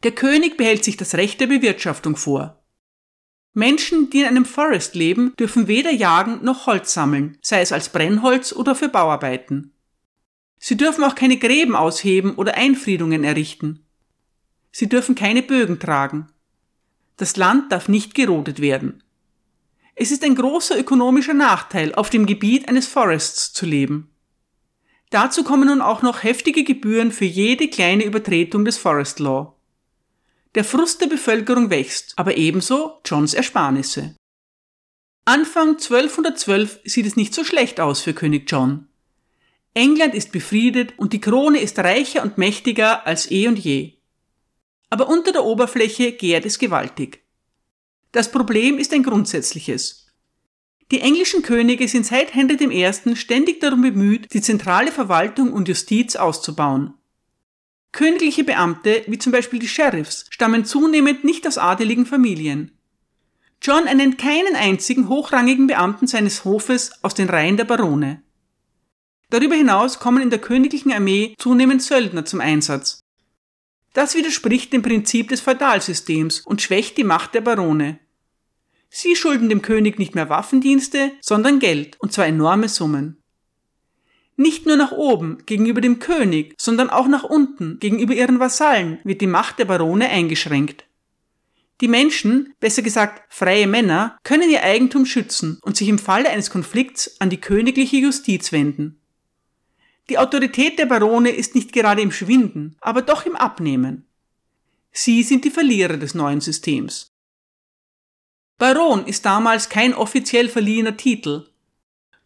Der 0.04 0.12
König 0.12 0.56
behält 0.56 0.84
sich 0.84 0.96
das 0.96 1.14
Recht 1.14 1.40
der 1.40 1.48
Bewirtschaftung 1.48 2.16
vor. 2.16 2.62
Menschen, 3.52 4.10
die 4.10 4.20
in 4.20 4.26
einem 4.26 4.44
Forest 4.44 4.94
leben, 4.94 5.34
dürfen 5.36 5.66
weder 5.66 5.90
jagen 5.90 6.44
noch 6.44 6.66
Holz 6.66 6.94
sammeln, 6.94 7.38
sei 7.42 7.60
es 7.60 7.72
als 7.72 7.88
Brennholz 7.88 8.52
oder 8.52 8.76
für 8.76 8.88
Bauarbeiten. 8.88 9.72
Sie 10.58 10.76
dürfen 10.76 11.02
auch 11.02 11.16
keine 11.16 11.38
Gräben 11.38 11.74
ausheben 11.74 12.36
oder 12.36 12.54
Einfriedungen 12.54 13.24
errichten. 13.24 13.84
Sie 14.70 14.88
dürfen 14.88 15.16
keine 15.16 15.42
Bögen 15.42 15.80
tragen. 15.80 16.28
Das 17.16 17.36
Land 17.36 17.72
darf 17.72 17.88
nicht 17.88 18.14
gerodet 18.14 18.60
werden. 18.60 19.02
Es 19.96 20.12
ist 20.12 20.22
ein 20.22 20.36
großer 20.36 20.78
ökonomischer 20.78 21.34
Nachteil, 21.34 21.92
auf 21.96 22.10
dem 22.10 22.26
Gebiet 22.26 22.68
eines 22.68 22.86
Forests 22.86 23.52
zu 23.52 23.66
leben. 23.66 24.14
Dazu 25.10 25.42
kommen 25.42 25.66
nun 25.66 25.80
auch 25.80 26.02
noch 26.02 26.22
heftige 26.22 26.62
Gebühren 26.62 27.10
für 27.10 27.24
jede 27.24 27.66
kleine 27.66 28.04
Übertretung 28.04 28.64
des 28.64 28.78
Forest 28.78 29.18
Law. 29.18 29.57
Der 30.58 30.64
Frust 30.64 31.00
der 31.00 31.06
Bevölkerung 31.06 31.70
wächst, 31.70 32.14
aber 32.16 32.36
ebenso 32.36 32.98
Johns 33.04 33.32
Ersparnisse. 33.32 34.16
Anfang 35.24 35.76
1212 35.76 36.80
sieht 36.82 37.06
es 37.06 37.14
nicht 37.14 37.32
so 37.32 37.44
schlecht 37.44 37.78
aus 37.78 38.00
für 38.00 38.12
König 38.12 38.50
John. 38.50 38.88
England 39.74 40.16
ist 40.16 40.32
befriedet 40.32 40.98
und 40.98 41.12
die 41.12 41.20
Krone 41.20 41.60
ist 41.60 41.78
reicher 41.78 42.24
und 42.24 42.38
mächtiger 42.38 43.06
als 43.06 43.30
eh 43.30 43.46
und 43.46 43.56
je. 43.56 43.98
Aber 44.90 45.08
unter 45.08 45.30
der 45.30 45.44
Oberfläche 45.44 46.10
gärt 46.10 46.44
es 46.44 46.58
gewaltig. 46.58 47.22
Das 48.10 48.32
Problem 48.32 48.78
ist 48.78 48.92
ein 48.92 49.04
grundsätzliches. 49.04 50.08
Die 50.90 51.02
englischen 51.02 51.42
Könige 51.42 51.86
sind 51.86 52.04
seit 52.04 52.34
Henry 52.34 52.56
I. 52.64 53.14
ständig 53.14 53.60
darum 53.60 53.82
bemüht, 53.82 54.34
die 54.34 54.42
zentrale 54.42 54.90
Verwaltung 54.90 55.52
und 55.52 55.68
Justiz 55.68 56.16
auszubauen. 56.16 56.97
Königliche 57.98 58.44
Beamte, 58.44 59.02
wie 59.08 59.18
zum 59.18 59.32
Beispiel 59.32 59.58
die 59.58 59.66
Sheriffs, 59.66 60.26
stammen 60.30 60.64
zunehmend 60.64 61.24
nicht 61.24 61.44
aus 61.48 61.58
adeligen 61.58 62.06
Familien. 62.06 62.70
John 63.60 63.88
ernennt 63.88 64.18
keinen 64.18 64.54
einzigen 64.54 65.08
hochrangigen 65.08 65.66
Beamten 65.66 66.06
seines 66.06 66.44
Hofes 66.44 66.92
aus 67.02 67.14
den 67.14 67.28
Reihen 67.28 67.56
der 67.56 67.64
Barone. 67.64 68.22
Darüber 69.30 69.56
hinaus 69.56 69.98
kommen 69.98 70.22
in 70.22 70.30
der 70.30 70.38
königlichen 70.38 70.92
Armee 70.92 71.34
zunehmend 71.38 71.82
Söldner 71.82 72.24
zum 72.24 72.40
Einsatz. 72.40 73.00
Das 73.94 74.14
widerspricht 74.14 74.72
dem 74.72 74.82
Prinzip 74.82 75.30
des 75.30 75.40
Feudalsystems 75.40 76.42
und 76.42 76.62
schwächt 76.62 76.98
die 76.98 77.04
Macht 77.04 77.34
der 77.34 77.40
Barone. 77.40 77.98
Sie 78.90 79.16
schulden 79.16 79.48
dem 79.48 79.60
König 79.60 79.98
nicht 79.98 80.14
mehr 80.14 80.28
Waffendienste, 80.28 81.10
sondern 81.20 81.58
Geld, 81.58 81.96
und 81.98 82.12
zwar 82.12 82.26
enorme 82.26 82.68
Summen. 82.68 83.20
Nicht 84.40 84.66
nur 84.66 84.76
nach 84.76 84.92
oben 84.92 85.38
gegenüber 85.46 85.80
dem 85.80 85.98
König, 85.98 86.54
sondern 86.60 86.90
auch 86.90 87.08
nach 87.08 87.24
unten 87.24 87.80
gegenüber 87.80 88.14
ihren 88.14 88.38
Vasallen 88.38 89.00
wird 89.02 89.20
die 89.20 89.26
Macht 89.26 89.58
der 89.58 89.64
Barone 89.64 90.08
eingeschränkt. 90.10 90.84
Die 91.80 91.88
Menschen, 91.88 92.54
besser 92.60 92.82
gesagt 92.82 93.22
freie 93.34 93.66
Männer, 93.66 94.16
können 94.22 94.48
ihr 94.48 94.62
Eigentum 94.62 95.06
schützen 95.06 95.58
und 95.62 95.76
sich 95.76 95.88
im 95.88 95.98
Falle 95.98 96.30
eines 96.30 96.50
Konflikts 96.50 97.20
an 97.20 97.30
die 97.30 97.40
königliche 97.40 97.96
Justiz 97.96 98.52
wenden. 98.52 99.00
Die 100.08 100.18
Autorität 100.18 100.78
der 100.78 100.86
Barone 100.86 101.30
ist 101.30 101.56
nicht 101.56 101.72
gerade 101.72 102.00
im 102.00 102.12
Schwinden, 102.12 102.76
aber 102.80 103.02
doch 103.02 103.26
im 103.26 103.34
Abnehmen. 103.34 104.06
Sie 104.92 105.24
sind 105.24 105.44
die 105.44 105.50
Verlierer 105.50 105.96
des 105.96 106.14
neuen 106.14 106.40
Systems. 106.40 107.10
Baron 108.56 109.04
ist 109.04 109.24
damals 109.24 109.68
kein 109.68 109.94
offiziell 109.94 110.48
verliehener 110.48 110.96
Titel, 110.96 111.48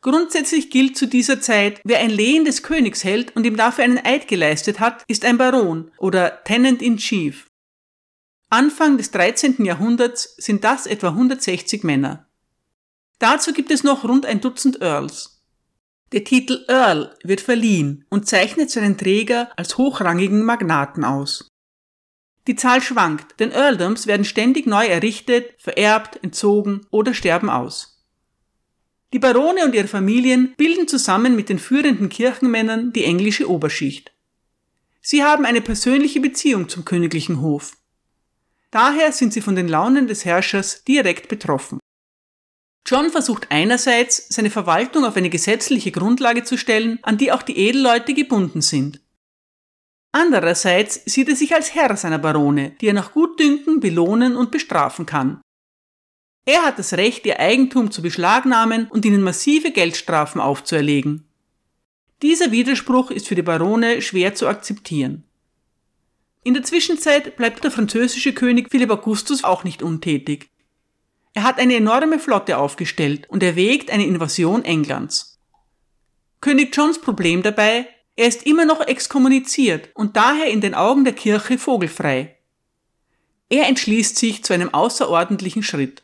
Grundsätzlich 0.03 0.71
gilt 0.71 0.97
zu 0.97 1.07
dieser 1.07 1.41
Zeit, 1.41 1.81
wer 1.85 2.01
ein 2.01 2.11
Lehen 2.11 2.45
des 2.45 2.65
Königs 2.65 3.05
hält 3.05 3.37
und 3.37 3.47
ihm 3.47 3.57
dafür 3.57 3.85
einen 3.85 4.05
Eid 4.05 4.27
geleistet 4.27 4.81
hat, 4.81 5.05
ist 5.07 5.25
ein 5.25 5.39
Baron 5.39 5.93
oder 5.97 6.43
Tenant 6.43 6.83
in 6.83 6.97
Chief. 6.97 7.47
Anfang 8.51 8.99
des 8.99 9.13
13. 9.13 9.65
Jahrhunderts 9.65 10.35
sind 10.37 10.65
das 10.65 10.87
etwa 10.87 11.11
160 11.11 11.85
Männer. 11.85 12.27
Dazu 13.21 13.53
gibt 13.53 13.71
es 13.71 13.85
noch 13.85 14.03
rund 14.03 14.27
ein 14.27 14.41
Dutzend 14.41 14.83
Earls. 14.83 15.41
Der 16.11 16.25
Titel 16.25 16.65
Earl 16.67 17.17
wird 17.23 17.41
verliehen 17.41 18.05
und 18.11 18.29
zeichnet 18.29 18.71
seinen 18.71 18.99
Träger 18.99 19.51
als 19.57 19.79
hochrangigen 19.79 20.45
Magnaten 20.45 21.05
aus. 21.05 21.49
Die 22.49 22.57
Zahl 22.57 22.83
schwankt, 22.83 23.39
denn 23.39 23.53
Earldoms 23.53 24.09
werden 24.09 24.25
ständig 24.25 24.67
neu 24.67 24.85
errichtet, 24.85 25.55
vererbt, 25.59 26.19
entzogen 26.25 26.85
oder 26.91 27.15
sterben 27.15 27.49
aus. 27.49 27.92
Die 29.13 29.19
Barone 29.19 29.65
und 29.65 29.75
ihre 29.75 29.89
Familien 29.89 30.55
bilden 30.57 30.89
zusammen 30.89 31.37
mit 31.37 31.49
den 31.49 31.59
führenden 31.59 32.09
Kirchenmännern 32.09 32.93
die 32.93 33.05
englische 33.05 33.49
Oberschicht. 33.49 34.13
Sie 35.03 35.23
haben 35.23 35.45
eine 35.45 35.61
persönliche 35.61 36.21
Beziehung 36.21 36.69
zum 36.69 36.85
königlichen 36.85 37.41
Hof. 37.41 37.77
Daher 38.71 39.13
sind 39.13 39.35
sie 39.35 39.43
von 39.43 39.55
den 39.55 39.69
Launen 39.69 40.07
des 40.07 40.25
Herrschers 40.25 40.85
direkt 40.85 41.29
betroffen. 41.29 41.79
John 42.87 43.11
versucht 43.11 43.49
einerseits, 43.51 44.27
seine 44.29 44.51
Verwaltung 44.51 45.05
auf 45.05 45.17
eine 45.17 45.31
gesetzliche 45.31 45.93
Grundlage 45.93 46.43
zu 46.43 46.57
stellen, 46.57 46.99
an 47.03 47.19
die 47.19 47.33
auch 47.33 47.43
die 47.43 47.59
Edelleute 47.59 48.15
gebunden 48.15 48.63
sind. 48.63 49.01
Andererseits 50.13 51.03
sieht 51.07 51.29
er 51.29 51.37
sich 51.37 51.55
als 51.55 51.75
Herr 51.75 51.97
seiner 51.97 52.19
Barone, 52.19 52.71
die 52.81 52.89
er 52.89 52.93
nach 52.93 53.13
Gutdünken 53.13 53.81
belohnen 53.81 54.37
und 54.37 54.51
bestrafen 54.51 55.07
kann. 55.07 55.41
Er 56.45 56.65
hat 56.65 56.79
das 56.79 56.95
Recht, 56.95 57.25
ihr 57.25 57.39
Eigentum 57.39 57.91
zu 57.91 58.03
beschlagnahmen 58.03 58.89
und 58.91 59.05
ihnen 59.05 59.23
massive 59.23 59.71
Geldstrafen 59.71 60.41
aufzuerlegen. 60.41 61.25
Dieser 62.23 62.51
Widerspruch 62.51 63.11
ist 63.11 63.29
für 63.29 63.35
die 63.35 63.43
Barone 63.43 64.03
schwer 64.03 64.35
zu 64.35 64.49
akzeptieren. 64.49 65.25
In 66.45 66.55
der 66.55 66.65
Zwischenzeit 66.65 67.37
bleibt 67.37 67.63
der 67.63 67.71
französische 67.71 68.33
König 68.33 68.69
Philipp 68.71 68.91
Augustus 68.91 69.45
auch 69.45 69.63
nicht 69.63 69.83
untätig. 69.83 70.51
Er 71.35 71.45
hat 71.45 71.59
eine 71.59 71.77
enorme 71.77 72.19
Flotte 72.19 72.59
aufgestellt 72.59 73.29
und 73.31 73.43
erwägt 73.43 73.91
eine 73.91 74.07
Invasion 74.07 74.65
Englands. 74.65 75.41
König 76.41 76.77
Johns 76.77 77.01
Problem 77.01 77.43
dabei, 77.43 77.87
er 78.17 78.27
ist 78.27 78.45
immer 78.47 78.65
noch 78.65 78.81
exkommuniziert 78.81 79.91
und 79.95 80.17
daher 80.17 80.49
in 80.49 80.61
den 80.61 80.75
Augen 80.75 81.05
der 81.05 81.15
Kirche 81.15 81.57
vogelfrei. 81.57 82.37
Er 83.49 83.69
entschließt 83.69 84.17
sich 84.17 84.43
zu 84.43 84.53
einem 84.53 84.75
außerordentlichen 84.75 85.63
Schritt. 85.63 86.03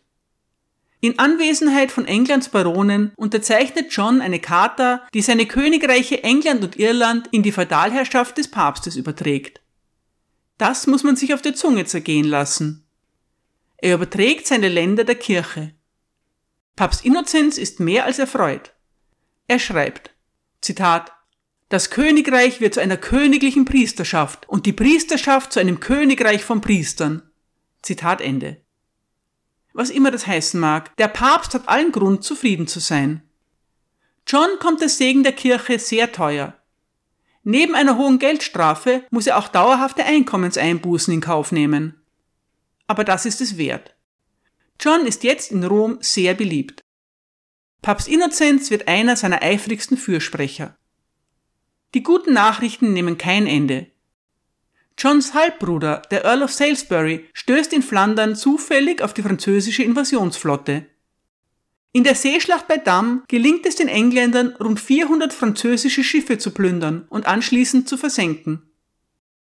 In 1.00 1.18
Anwesenheit 1.18 1.92
von 1.92 2.06
Englands 2.06 2.48
Baronen 2.48 3.12
unterzeichnet 3.14 3.86
John 3.90 4.20
eine 4.20 4.40
Charta, 4.40 5.06
die 5.14 5.22
seine 5.22 5.46
Königreiche 5.46 6.24
England 6.24 6.64
und 6.64 6.76
Irland 6.76 7.28
in 7.30 7.44
die 7.44 7.52
Feudalherrschaft 7.52 8.36
des 8.36 8.50
Papstes 8.50 8.96
überträgt. 8.96 9.60
Das 10.58 10.88
muss 10.88 11.04
man 11.04 11.14
sich 11.14 11.34
auf 11.34 11.42
der 11.42 11.54
Zunge 11.54 11.84
zergehen 11.84 12.26
lassen. 12.26 12.84
Er 13.76 13.94
überträgt 13.94 14.48
seine 14.48 14.68
Länder 14.68 15.04
der 15.04 15.14
Kirche. 15.14 15.72
Papst 16.74 17.04
Innozenz 17.04 17.58
ist 17.58 17.78
mehr 17.78 18.04
als 18.04 18.18
erfreut. 18.18 18.72
Er 19.46 19.60
schreibt, 19.60 20.10
Zitat, 20.60 21.12
Das 21.68 21.90
Königreich 21.90 22.60
wird 22.60 22.74
zu 22.74 22.80
einer 22.80 22.96
königlichen 22.96 23.64
Priesterschaft 23.64 24.48
und 24.48 24.66
die 24.66 24.72
Priesterschaft 24.72 25.52
zu 25.52 25.60
einem 25.60 25.78
Königreich 25.78 26.42
von 26.42 26.60
Priestern. 26.60 27.22
Zitat 27.82 28.20
Ende. 28.20 28.60
Was 29.78 29.90
immer 29.90 30.10
das 30.10 30.26
heißen 30.26 30.58
mag, 30.58 30.96
der 30.96 31.06
Papst 31.06 31.54
hat 31.54 31.68
allen 31.68 31.92
Grund, 31.92 32.24
zufrieden 32.24 32.66
zu 32.66 32.80
sein. 32.80 33.22
John 34.26 34.48
kommt 34.58 34.80
der 34.80 34.88
Segen 34.88 35.22
der 35.22 35.30
Kirche 35.30 35.78
sehr 35.78 36.10
teuer. 36.10 36.54
Neben 37.44 37.76
einer 37.76 37.96
hohen 37.96 38.18
Geldstrafe 38.18 39.04
muss 39.12 39.28
er 39.28 39.38
auch 39.38 39.46
dauerhafte 39.46 40.04
Einkommenseinbußen 40.04 41.14
in 41.14 41.20
Kauf 41.20 41.52
nehmen. 41.52 41.94
Aber 42.88 43.04
das 43.04 43.24
ist 43.24 43.40
es 43.40 43.56
wert. 43.56 43.94
John 44.80 45.06
ist 45.06 45.22
jetzt 45.22 45.52
in 45.52 45.62
Rom 45.62 45.98
sehr 46.00 46.34
beliebt. 46.34 46.82
Papst 47.80 48.08
Innozenz 48.08 48.72
wird 48.72 48.88
einer 48.88 49.14
seiner 49.14 49.42
eifrigsten 49.42 49.96
Fürsprecher. 49.96 50.76
Die 51.94 52.02
guten 52.02 52.32
Nachrichten 52.32 52.92
nehmen 52.94 53.16
kein 53.16 53.46
Ende. 53.46 53.86
Johns 54.98 55.32
Halbbruder, 55.32 56.02
der 56.10 56.24
Earl 56.24 56.42
of 56.42 56.52
Salisbury, 56.52 57.28
stößt 57.32 57.72
in 57.72 57.82
Flandern 57.82 58.34
zufällig 58.34 59.00
auf 59.00 59.14
die 59.14 59.22
französische 59.22 59.84
Invasionsflotte. 59.84 60.86
In 61.92 62.02
der 62.02 62.16
Seeschlacht 62.16 62.66
bei 62.66 62.78
Damm 62.78 63.22
gelingt 63.28 63.64
es 63.64 63.76
den 63.76 63.86
Engländern, 63.86 64.56
rund 64.56 64.80
400 64.80 65.32
französische 65.32 66.02
Schiffe 66.02 66.38
zu 66.38 66.50
plündern 66.50 67.06
und 67.10 67.26
anschließend 67.26 67.88
zu 67.88 67.96
versenken. 67.96 68.62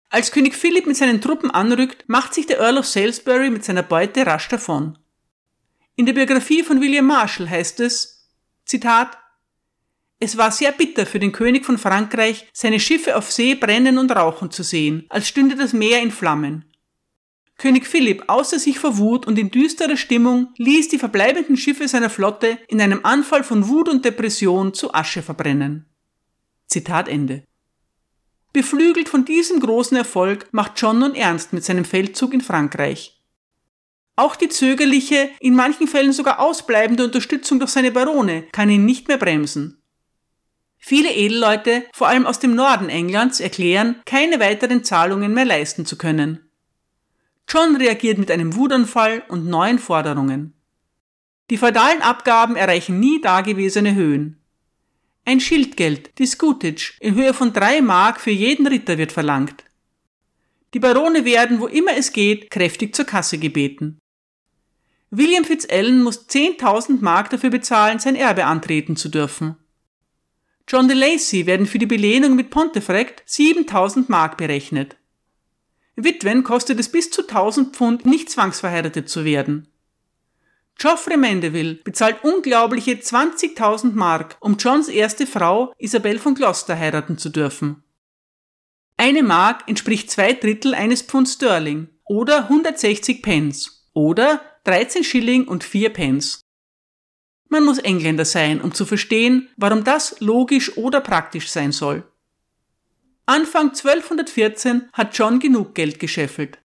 Als 0.10 0.32
König 0.32 0.56
Philipp 0.56 0.88
mit 0.88 0.98
seinen 0.98 1.22
Truppen 1.22 1.52
anrückt, 1.52 2.06
macht 2.08 2.34
sich 2.34 2.48
der 2.48 2.60
Earl 2.60 2.80
of 2.80 2.88
Salisbury 2.88 3.52
mit 3.52 3.64
seiner 3.64 3.84
Beute 3.84 4.26
rasch 4.26 4.48
davon. 4.50 4.98
In 5.96 6.08
der 6.08 6.14
Biografie 6.14 6.64
von 6.64 6.82
William 6.82 7.06
Marshall 7.06 7.50
heißt 7.50 7.80
es, 7.82 8.28
Zitat, 8.66 9.18
es 10.26 10.38
war 10.38 10.52
sehr 10.52 10.72
bitter 10.72 11.06
für 11.06 11.20
den 11.20 11.32
König 11.32 11.66
von 11.66 11.78
Frankreich, 11.78 12.48
seine 12.52 12.80
Schiffe 12.80 13.16
auf 13.16 13.32
See 13.32 13.54
brennen 13.54 14.00
und 14.00 14.12
rauchen 14.12 14.50
zu 14.50 14.64
sehen, 14.64 15.06
als 15.10 15.28
stünde 15.28 15.56
das 15.56 15.72
Meer 15.72 16.02
in 16.02 16.10
Flammen. 16.10 16.66
König 17.60 17.86
Philipp, 17.86 18.24
außer 18.26 18.58
sich 18.58 18.80
vor 18.80 18.98
Wut 18.98 19.28
und 19.28 19.38
in 19.38 19.52
düsterer 19.52 19.98
Stimmung, 19.98 20.48
ließ 20.58 20.90
die 20.90 20.98
verbleibenden 20.98 21.58
Schiffe 21.58 21.88
seiner 21.88 22.10
Flotte 22.10 22.58
in 22.68 22.82
einem 22.82 23.02
Anfall 23.04 23.44
von 23.44 23.68
Wut 23.68 23.88
und 23.88 24.04
Depression 24.04 24.74
zu 24.74 24.96
Asche 24.96 25.22
verbrennen. 25.22 25.86
Zitat 26.66 27.08
Ende. 27.08 27.44
Beflügelt 28.52 29.08
von 29.08 29.26
diesem 29.26 29.60
großen 29.60 29.96
Erfolg 29.96 30.48
macht 30.52 30.82
John 30.82 30.98
nun 30.98 31.14
ernst 31.14 31.54
mit 31.54 31.64
seinem 31.64 31.86
Feldzug 31.86 32.34
in 32.34 32.42
Frankreich. 32.42 33.22
Auch 34.16 34.36
die 34.36 34.50
zögerliche, 34.50 35.30
in 35.40 35.54
manchen 35.54 35.88
Fällen 35.88 36.14
sogar 36.14 36.40
ausbleibende 36.40 37.04
Unterstützung 37.04 37.60
durch 37.60 37.70
seine 37.70 37.92
Barone 37.92 38.48
kann 38.52 38.72
ihn 38.72 38.86
nicht 38.86 39.08
mehr 39.08 39.18
bremsen. 39.18 39.84
Viele 40.88 41.12
Edelleute, 41.12 41.84
vor 41.94 42.10
allem 42.10 42.28
aus 42.28 42.38
dem 42.38 42.54
Norden 42.54 42.90
Englands, 42.90 43.40
erklären, 43.40 43.96
keine 44.06 44.40
weiteren 44.40 44.84
Zahlungen 44.84 45.34
mehr 45.34 45.44
leisten 45.44 45.88
zu 45.88 45.98
können. 45.98 46.48
John 47.50 47.76
reagiert 47.76 48.20
mit 48.20 48.30
einem 48.30 48.56
Wutanfall 48.56 49.24
und 49.28 49.48
neuen 49.48 49.80
Forderungen. 49.80 50.54
Die 51.50 51.58
feudalen 51.58 52.04
Abgaben 52.04 52.56
erreichen 52.56 53.00
nie 53.00 53.20
dagewesene 53.20 53.96
Höhen. 53.96 54.40
Ein 55.26 55.40
Schildgeld, 55.40 56.20
die 56.20 56.28
Scutage, 56.28 56.94
in 57.00 57.16
Höhe 57.16 57.34
von 57.34 57.52
drei 57.52 57.82
Mark 57.82 58.22
für 58.22 58.30
jeden 58.30 58.68
Ritter 58.68 59.00
wird 59.00 59.12
verlangt. 59.12 59.64
Die 60.76 60.80
Barone 60.80 61.26
werden, 61.26 61.62
wo 61.62 61.66
immer 61.66 61.98
es 61.98 62.14
geht, 62.14 62.52
kräftig 62.52 62.96
zur 62.96 63.06
Kasse 63.06 63.40
gebeten. 63.40 63.98
William 65.10 65.46
Fitzalan 65.46 66.04
muss 66.04 66.30
10.000 66.30 67.02
Mark 67.02 67.32
dafür 67.32 67.50
bezahlen, 67.50 67.98
sein 67.98 68.16
Erbe 68.16 68.46
antreten 68.46 68.96
zu 68.96 69.10
dürfen. 69.10 69.58
John 70.68 70.88
de 70.88 70.98
Lacy 70.98 71.46
werden 71.46 71.68
für 71.68 71.78
die 71.78 71.86
Belehnung 71.86 72.36
mit 72.36 72.50
Pontefract 72.50 73.22
7000 73.26 74.10
Mark 74.10 74.38
berechnet. 74.38 74.96
Witwen 75.96 76.44
kostet 76.44 76.80
es 76.80 76.90
bis 76.90 77.12
zu 77.12 77.22
1000 77.22 77.76
Pfund, 77.76 78.06
nicht 78.06 78.30
zwangsverheiratet 78.30 79.08
zu 79.08 79.24
werden. 79.24 79.68
Geoffrey 80.78 81.16
Mandeville 81.18 81.76
bezahlt 81.76 82.24
unglaubliche 82.24 82.94
20.000 82.94 83.94
Mark, 83.94 84.38
um 84.42 84.58
Johns 84.58 84.90
erste 84.90 85.26
Frau 85.26 85.74
Isabel 85.78 86.20
von 86.20 86.36
Gloucester 86.36 86.78
heiraten 86.78 87.18
zu 87.18 87.30
dürfen. 87.30 87.84
Eine 88.98 89.24
Mark 89.24 89.68
entspricht 89.68 90.12
zwei 90.12 90.34
Drittel 90.34 90.74
eines 90.74 91.02
Pfund 91.02 91.30
Sterling 91.30 91.90
oder 92.06 92.44
160 92.44 93.22
Pence 93.22 93.90
oder 93.94 94.42
13 94.66 95.04
Schilling 95.04 95.48
und 95.48 95.64
4 95.64 95.92
Pence. 95.92 96.45
Man 97.50 97.64
muss 97.64 97.78
Engländer 97.80 98.26
sein, 98.26 98.62
um 98.62 98.74
zu 98.74 98.86
verstehen, 98.86 99.50
warum 99.58 99.84
das 99.84 100.20
logisch 100.20 100.78
oder 100.78 101.02
praktisch 101.02 101.50
sein 101.50 101.72
soll. 101.72 102.04
Anfang 103.26 103.70
1214 103.70 104.90
hat 104.94 105.18
John 105.18 105.40
genug 105.40 105.74
Geld 105.74 106.00
gescheffelt. 106.00 106.60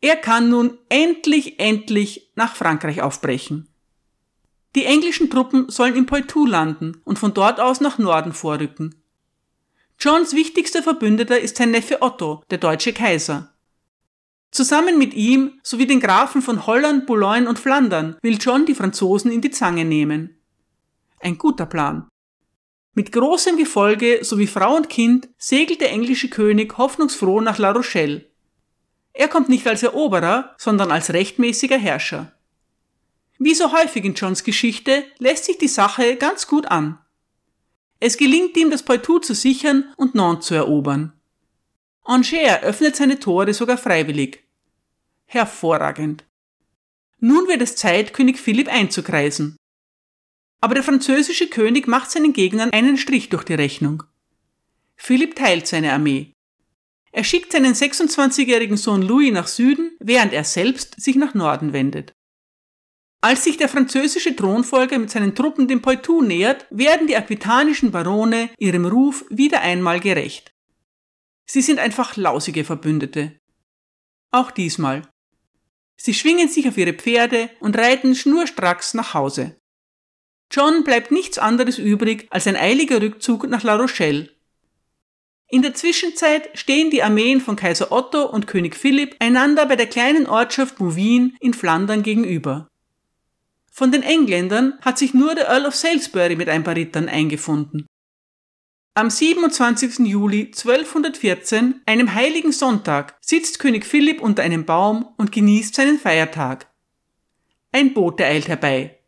Er 0.00 0.16
kann 0.16 0.48
nun 0.48 0.78
endlich, 0.88 1.58
endlich 1.58 2.30
nach 2.34 2.54
Frankreich 2.54 3.02
aufbrechen. 3.02 3.68
Die 4.74 4.84
englischen 4.84 5.30
Truppen 5.30 5.70
sollen 5.70 5.96
in 5.96 6.06
Poitou 6.06 6.46
landen 6.46 7.00
und 7.04 7.18
von 7.18 7.32
dort 7.32 7.60
aus 7.60 7.80
nach 7.80 7.98
Norden 7.98 8.32
vorrücken. 8.32 8.94
Johns 9.98 10.34
wichtigster 10.34 10.82
Verbündeter 10.82 11.40
ist 11.40 11.56
sein 11.56 11.70
Neffe 11.70 12.02
Otto, 12.02 12.42
der 12.50 12.58
deutsche 12.58 12.92
Kaiser. 12.92 13.55
Zusammen 14.56 14.96
mit 14.96 15.12
ihm 15.12 15.60
sowie 15.62 15.86
den 15.86 16.00
Grafen 16.00 16.40
von 16.40 16.66
Holland, 16.66 17.04
Boulogne 17.04 17.46
und 17.46 17.58
Flandern 17.58 18.16
will 18.22 18.38
John 18.40 18.64
die 18.64 18.74
Franzosen 18.74 19.30
in 19.30 19.42
die 19.42 19.50
Zange 19.50 19.84
nehmen. 19.84 20.40
Ein 21.20 21.36
guter 21.36 21.66
Plan. 21.66 22.08
Mit 22.94 23.12
großem 23.12 23.58
Gefolge 23.58 24.20
sowie 24.22 24.46
Frau 24.46 24.74
und 24.74 24.88
Kind 24.88 25.28
segelt 25.36 25.82
der 25.82 25.90
englische 25.90 26.30
König 26.30 26.78
hoffnungsfroh 26.78 27.42
nach 27.42 27.58
La 27.58 27.72
Rochelle. 27.72 28.30
Er 29.12 29.28
kommt 29.28 29.50
nicht 29.50 29.66
als 29.66 29.82
Eroberer, 29.82 30.54
sondern 30.56 30.90
als 30.90 31.12
rechtmäßiger 31.12 31.76
Herrscher. 31.76 32.32
Wie 33.38 33.52
so 33.52 33.72
häufig 33.72 34.06
in 34.06 34.14
Johns 34.14 34.42
Geschichte 34.42 35.04
lässt 35.18 35.44
sich 35.44 35.58
die 35.58 35.68
Sache 35.68 36.16
ganz 36.16 36.46
gut 36.46 36.64
an. 36.64 36.98
Es 38.00 38.16
gelingt 38.16 38.56
ihm, 38.56 38.70
das 38.70 38.82
Poitou 38.82 39.18
zu 39.18 39.34
sichern 39.34 39.92
und 39.98 40.14
Nantes 40.14 40.46
zu 40.46 40.54
erobern. 40.54 41.12
Angers 42.04 42.62
öffnet 42.62 42.96
seine 42.96 43.18
Tore 43.18 43.52
sogar 43.52 43.76
freiwillig. 43.76 44.45
Hervorragend. 45.26 46.24
Nun 47.18 47.48
wird 47.48 47.60
es 47.62 47.76
Zeit, 47.76 48.14
König 48.14 48.38
Philipp 48.38 48.68
einzukreisen. 48.68 49.56
Aber 50.60 50.74
der 50.74 50.84
französische 50.84 51.48
König 51.48 51.86
macht 51.86 52.10
seinen 52.10 52.32
Gegnern 52.32 52.70
einen 52.70 52.96
Strich 52.96 53.28
durch 53.28 53.44
die 53.44 53.54
Rechnung. 53.54 54.04
Philipp 54.96 55.34
teilt 55.34 55.66
seine 55.66 55.92
Armee. 55.92 56.32
Er 57.12 57.24
schickt 57.24 57.52
seinen 57.52 57.74
26-jährigen 57.74 58.76
Sohn 58.76 59.02
Louis 59.02 59.32
nach 59.32 59.46
Süden, 59.46 59.96
während 60.00 60.32
er 60.32 60.44
selbst 60.44 61.00
sich 61.00 61.16
nach 61.16 61.34
Norden 61.34 61.72
wendet. 61.72 62.12
Als 63.22 63.44
sich 63.44 63.56
der 63.56 63.68
französische 63.68 64.36
Thronfolger 64.36 64.98
mit 64.98 65.10
seinen 65.10 65.34
Truppen 65.34 65.66
dem 65.66 65.82
Poitou 65.82 66.22
nähert, 66.22 66.66
werden 66.70 67.06
die 67.06 67.16
aquitanischen 67.16 67.90
Barone 67.90 68.50
ihrem 68.58 68.84
Ruf 68.84 69.24
wieder 69.30 69.62
einmal 69.62 70.00
gerecht. 70.00 70.52
Sie 71.46 71.62
sind 71.62 71.78
einfach 71.78 72.16
lausige 72.16 72.64
Verbündete. 72.64 73.38
Auch 74.30 74.50
diesmal. 74.50 75.02
Sie 75.96 76.14
schwingen 76.14 76.48
sich 76.48 76.68
auf 76.68 76.76
ihre 76.76 76.92
Pferde 76.92 77.50
und 77.60 77.76
reiten 77.76 78.14
schnurstracks 78.14 78.94
nach 78.94 79.14
Hause. 79.14 79.56
John 80.50 80.84
bleibt 80.84 81.10
nichts 81.10 81.38
anderes 81.38 81.78
übrig 81.78 82.26
als 82.30 82.46
ein 82.46 82.56
eiliger 82.56 83.00
Rückzug 83.00 83.48
nach 83.48 83.62
La 83.62 83.76
Rochelle. 83.76 84.30
In 85.48 85.62
der 85.62 85.74
Zwischenzeit 85.74 86.50
stehen 86.58 86.90
die 86.90 87.02
Armeen 87.02 87.40
von 87.40 87.56
Kaiser 87.56 87.92
Otto 87.92 88.24
und 88.24 88.46
König 88.46 88.74
Philipp 88.74 89.16
einander 89.20 89.66
bei 89.66 89.76
der 89.76 89.86
kleinen 89.86 90.26
Ortschaft 90.26 90.76
Bouvines 90.76 91.32
in 91.40 91.54
Flandern 91.54 92.02
gegenüber. 92.02 92.68
Von 93.70 93.92
den 93.92 94.02
Engländern 94.02 94.78
hat 94.80 94.98
sich 94.98 95.14
nur 95.14 95.34
der 95.34 95.48
Earl 95.48 95.66
of 95.66 95.76
Salisbury 95.76 96.34
mit 96.34 96.48
ein 96.48 96.64
paar 96.64 96.74
Rittern 96.74 97.08
eingefunden. 97.08 97.86
Am 98.98 99.10
27. 99.10 100.06
Juli 100.06 100.46
1214, 100.46 101.82
einem 101.84 102.14
heiligen 102.14 102.50
Sonntag, 102.50 103.14
sitzt 103.20 103.58
König 103.58 103.84
Philipp 103.84 104.22
unter 104.22 104.42
einem 104.42 104.64
Baum 104.64 105.06
und 105.18 105.32
genießt 105.32 105.74
seinen 105.74 105.98
Feiertag. 105.98 106.72
Ein 107.72 107.92
Bote 107.92 108.24
eilt 108.24 108.48
herbei. 108.48 108.98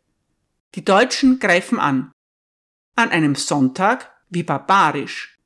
Die 0.75 0.85
Deutschen 0.85 1.39
greifen 1.39 1.79
an. 1.79 2.11
An 2.95 3.09
einem 3.09 3.33
Sonntag? 3.33 4.13
Wie 4.29 4.43
barbarisch. 4.43 5.39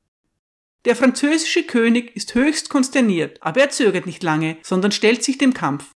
Der 0.84 0.94
französische 0.94 1.62
König 1.62 2.14
ist 2.14 2.34
höchst 2.34 2.68
konsterniert, 2.68 3.42
aber 3.42 3.62
er 3.62 3.70
zögert 3.70 4.04
nicht 4.04 4.22
lange, 4.22 4.58
sondern 4.60 4.92
stellt 4.92 5.24
sich 5.24 5.38
dem 5.38 5.54
Kampf. 5.54 5.90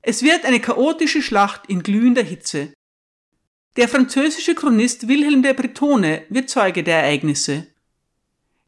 Es 0.00 0.22
wird 0.22 0.46
eine 0.46 0.60
chaotische 0.60 1.20
Schlacht 1.20 1.66
in 1.68 1.82
glühender 1.82 2.22
Hitze. 2.22 2.72
Der 3.76 3.88
französische 3.88 4.54
Chronist 4.54 5.06
Wilhelm 5.06 5.42
der 5.42 5.52
Bretone 5.52 6.22
wird 6.30 6.48
Zeuge 6.48 6.82
der 6.82 7.02
Ereignisse. 7.02 7.66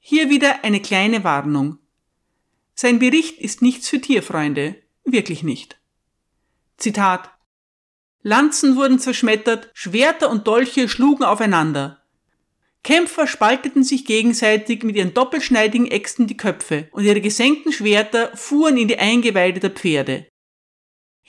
Hier 0.01 0.29
wieder 0.29 0.65
eine 0.65 0.83
kleine 0.83 1.25
Warnung. 1.25 1.79
Sein 2.75 2.99
Bericht 2.99 3.39
ist 3.41 3.63
nichts 3.63 3.89
für 3.89 4.03
Tierfreunde, 4.03 4.77
wirklich 5.05 5.43
nicht. 5.43 5.79
Zitat 6.77 7.31
Lanzen 8.23 8.77
wurden 8.77 8.99
zerschmettert, 8.99 9.71
Schwerter 9.73 10.29
und 10.29 10.47
Dolche 10.47 10.91
schlugen 10.91 11.25
aufeinander. 11.25 12.03
Kämpfer 12.85 13.27
spalteten 13.27 13.85
sich 13.85 14.05
gegenseitig 14.05 14.83
mit 14.83 14.95
ihren 14.95 15.15
doppelschneidigen 15.15 15.91
Äxten 15.91 16.27
die 16.27 16.37
Köpfe 16.37 16.89
und 16.93 17.05
ihre 17.05 17.23
gesenkten 17.23 17.73
Schwerter 17.73 18.37
fuhren 18.37 18.77
in 18.77 18.89
die 18.89 18.99
Eingeweide 18.99 19.59
der 19.59 19.71
Pferde. 19.71 20.28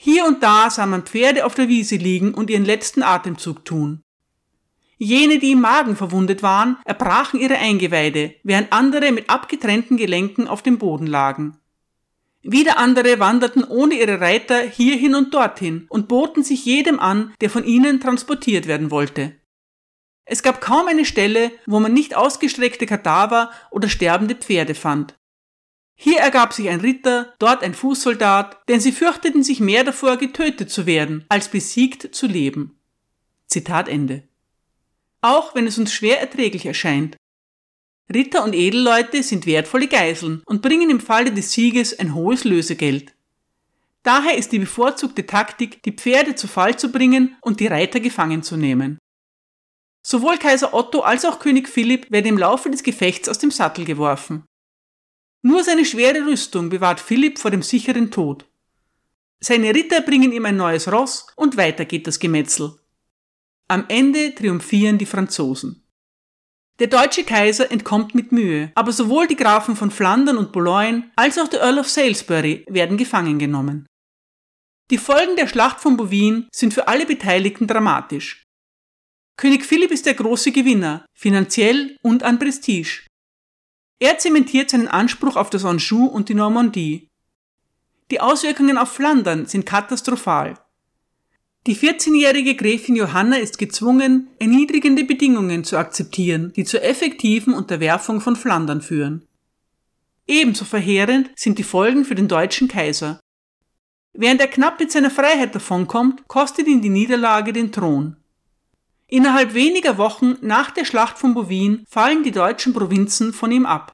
Hier 0.02 0.24
und 0.24 0.42
da 0.42 0.70
sah 0.70 0.86
man 0.86 1.02
Pferde 1.02 1.44
auf 1.44 1.54
der 1.54 1.68
Wiese 1.68 1.96
liegen 1.96 2.32
und 2.32 2.48
ihren 2.48 2.64
letzten 2.64 3.02
Atemzug 3.02 3.66
tun. 3.66 4.02
Jene, 4.96 5.38
die 5.38 5.50
im 5.52 5.60
Magen 5.60 5.94
verwundet 5.94 6.42
waren, 6.42 6.78
erbrachen 6.86 7.38
ihre 7.38 7.58
Eingeweide, 7.58 8.34
während 8.42 8.72
andere 8.72 9.12
mit 9.12 9.28
abgetrennten 9.28 9.98
Gelenken 9.98 10.48
auf 10.48 10.62
dem 10.62 10.78
Boden 10.78 11.06
lagen. 11.06 11.58
Wieder 12.40 12.78
andere 12.78 13.20
wanderten 13.20 13.62
ohne 13.62 13.92
ihre 13.92 14.22
Reiter 14.22 14.62
hierhin 14.62 15.14
und 15.14 15.34
dorthin 15.34 15.84
und 15.90 16.08
boten 16.08 16.44
sich 16.44 16.64
jedem 16.64 16.98
an, 16.98 17.34
der 17.42 17.50
von 17.50 17.64
ihnen 17.64 18.00
transportiert 18.00 18.66
werden 18.66 18.90
wollte. 18.90 19.36
Es 20.24 20.42
gab 20.42 20.62
kaum 20.62 20.86
eine 20.86 21.04
Stelle, 21.04 21.52
wo 21.66 21.78
man 21.78 21.92
nicht 21.92 22.16
ausgestreckte 22.16 22.86
Kadaver 22.86 23.50
oder 23.70 23.90
sterbende 23.90 24.34
Pferde 24.34 24.74
fand. 24.74 25.19
Hier 26.02 26.20
ergab 26.20 26.54
sich 26.54 26.68
ein 26.68 26.80
Ritter, 26.80 27.34
dort 27.38 27.62
ein 27.62 27.74
Fußsoldat, 27.74 28.68
denn 28.68 28.80
sie 28.80 28.92
fürchteten 28.92 29.42
sich 29.42 29.60
mehr 29.60 29.84
davor, 29.84 30.16
getötet 30.16 30.70
zu 30.70 30.86
werden, 30.86 31.26
als 31.28 31.48
besiegt 31.48 32.14
zu 32.14 32.26
leben. 32.26 32.78
Zitat 33.46 33.88
Ende 33.88 34.22
auch 35.20 35.54
wenn 35.54 35.66
es 35.66 35.78
uns 35.78 35.92
schwer 35.92 36.20
erträglich 36.20 36.66
erscheint. 36.66 37.16
Ritter 38.12 38.42
und 38.42 38.54
Edelleute 38.54 39.22
sind 39.22 39.46
wertvolle 39.46 39.86
Geiseln 39.86 40.42
und 40.46 40.62
bringen 40.62 40.90
im 40.90 41.00
Falle 41.00 41.32
des 41.32 41.52
Sieges 41.52 41.96
ein 41.98 42.14
hohes 42.14 42.44
Lösegeld. 42.44 43.14
Daher 44.02 44.36
ist 44.36 44.52
die 44.52 44.58
bevorzugte 44.58 45.26
Taktik, 45.26 45.82
die 45.82 45.92
Pferde 45.92 46.34
zu 46.34 46.48
Fall 46.48 46.78
zu 46.78 46.90
bringen 46.90 47.36
und 47.42 47.60
die 47.60 47.66
Reiter 47.66 48.00
gefangen 48.00 48.42
zu 48.42 48.56
nehmen. 48.56 48.98
Sowohl 50.02 50.38
Kaiser 50.38 50.72
Otto 50.72 51.00
als 51.00 51.26
auch 51.26 51.38
König 51.38 51.68
Philipp 51.68 52.10
werden 52.10 52.26
im 52.26 52.38
Laufe 52.38 52.70
des 52.70 52.82
Gefechts 52.82 53.28
aus 53.28 53.38
dem 53.38 53.50
Sattel 53.50 53.84
geworfen. 53.84 54.44
Nur 55.42 55.64
seine 55.64 55.84
schwere 55.84 56.26
Rüstung 56.26 56.68
bewahrt 56.68 57.00
Philipp 57.00 57.38
vor 57.38 57.50
dem 57.50 57.62
sicheren 57.62 58.10
Tod. 58.10 58.46
Seine 59.40 59.74
Ritter 59.74 60.02
bringen 60.02 60.32
ihm 60.32 60.44
ein 60.44 60.56
neues 60.56 60.90
Ross 60.92 61.26
und 61.36 61.56
weiter 61.56 61.86
geht 61.86 62.06
das 62.06 62.18
Gemetzel. 62.18 62.78
Am 63.68 63.84
Ende 63.88 64.34
triumphieren 64.34 64.98
die 64.98 65.06
Franzosen. 65.06 65.86
Der 66.78 66.88
deutsche 66.88 67.24
Kaiser 67.24 67.70
entkommt 67.70 68.14
mit 68.14 68.32
Mühe, 68.32 68.72
aber 68.74 68.92
sowohl 68.92 69.26
die 69.26 69.36
Grafen 69.36 69.76
von 69.76 69.90
Flandern 69.90 70.36
und 70.36 70.52
Boulogne 70.52 71.10
als 71.16 71.38
auch 71.38 71.48
der 71.48 71.60
Earl 71.60 71.78
of 71.78 71.88
Salisbury 71.88 72.64
werden 72.68 72.96
gefangen 72.96 73.38
genommen. 73.38 73.86
Die 74.90 74.98
Folgen 74.98 75.36
der 75.36 75.46
Schlacht 75.46 75.80
von 75.80 75.96
Bouvines 75.96 76.46
sind 76.52 76.74
für 76.74 76.88
alle 76.88 77.06
Beteiligten 77.06 77.66
dramatisch. 77.66 78.44
König 79.36 79.64
Philipp 79.64 79.90
ist 79.90 80.04
der 80.04 80.14
große 80.14 80.52
Gewinner, 80.52 81.06
finanziell 81.14 81.96
und 82.02 82.22
an 82.24 82.38
Prestige. 82.38 83.06
Er 84.00 84.18
zementiert 84.18 84.70
seinen 84.70 84.88
Anspruch 84.88 85.36
auf 85.36 85.50
das 85.50 85.64
Anjou 85.64 86.06
und 86.06 86.30
die 86.30 86.34
Normandie. 86.34 87.10
Die 88.10 88.20
Auswirkungen 88.20 88.78
auf 88.78 88.90
Flandern 88.90 89.46
sind 89.46 89.66
katastrophal. 89.66 90.58
Die 91.66 91.76
14-jährige 91.76 92.56
Gräfin 92.56 92.96
Johanna 92.96 93.36
ist 93.36 93.58
gezwungen, 93.58 94.28
erniedrigende 94.38 95.04
Bedingungen 95.04 95.62
zu 95.64 95.76
akzeptieren, 95.76 96.52
die 96.56 96.64
zur 96.64 96.82
effektiven 96.82 97.52
Unterwerfung 97.52 98.22
von 98.22 98.34
Flandern 98.34 98.80
führen. 98.80 99.26
Ebenso 100.26 100.64
verheerend 100.64 101.30
sind 101.36 101.58
die 101.58 101.62
Folgen 101.62 102.06
für 102.06 102.14
den 102.14 102.28
deutschen 102.28 102.68
Kaiser. 102.68 103.20
Während 104.14 104.40
er 104.40 104.48
knapp 104.48 104.80
mit 104.80 104.90
seiner 104.90 105.10
Freiheit 105.10 105.54
davonkommt, 105.54 106.26
kostet 106.26 106.66
ihn 106.66 106.80
die 106.80 106.88
Niederlage 106.88 107.52
den 107.52 107.70
Thron. 107.70 108.16
Innerhalb 109.10 109.54
weniger 109.54 109.98
Wochen 109.98 110.36
nach 110.40 110.70
der 110.70 110.84
Schlacht 110.84 111.18
von 111.18 111.34
Bovin 111.34 111.84
fallen 111.88 112.22
die 112.22 112.30
deutschen 112.30 112.72
Provinzen 112.72 113.32
von 113.32 113.50
ihm 113.50 113.66
ab. 113.66 113.92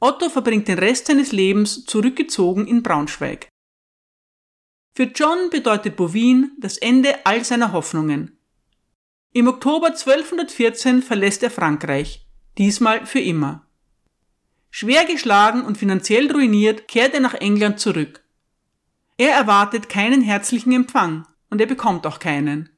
Otto 0.00 0.30
verbringt 0.30 0.66
den 0.66 0.78
Rest 0.78 1.08
seines 1.08 1.30
Lebens 1.30 1.84
zurückgezogen 1.84 2.66
in 2.66 2.82
Braunschweig. 2.82 3.48
Für 4.94 5.04
John 5.04 5.50
bedeutet 5.50 5.96
Bovin 5.96 6.52
das 6.58 6.78
Ende 6.78 7.26
all 7.26 7.44
seiner 7.44 7.72
Hoffnungen. 7.72 8.38
Im 9.34 9.46
Oktober 9.46 9.88
1214 9.88 11.02
verlässt 11.02 11.42
er 11.42 11.50
Frankreich, 11.50 12.26
diesmal 12.56 13.04
für 13.04 13.20
immer. 13.20 13.66
Schwer 14.70 15.04
geschlagen 15.04 15.62
und 15.62 15.76
finanziell 15.76 16.32
ruiniert 16.32 16.88
kehrt 16.88 17.12
er 17.12 17.20
nach 17.20 17.34
England 17.34 17.78
zurück. 17.78 18.24
Er 19.18 19.34
erwartet 19.34 19.90
keinen 19.90 20.22
herzlichen 20.22 20.72
Empfang 20.72 21.26
und 21.50 21.60
er 21.60 21.66
bekommt 21.66 22.06
auch 22.06 22.20
keinen. 22.20 22.70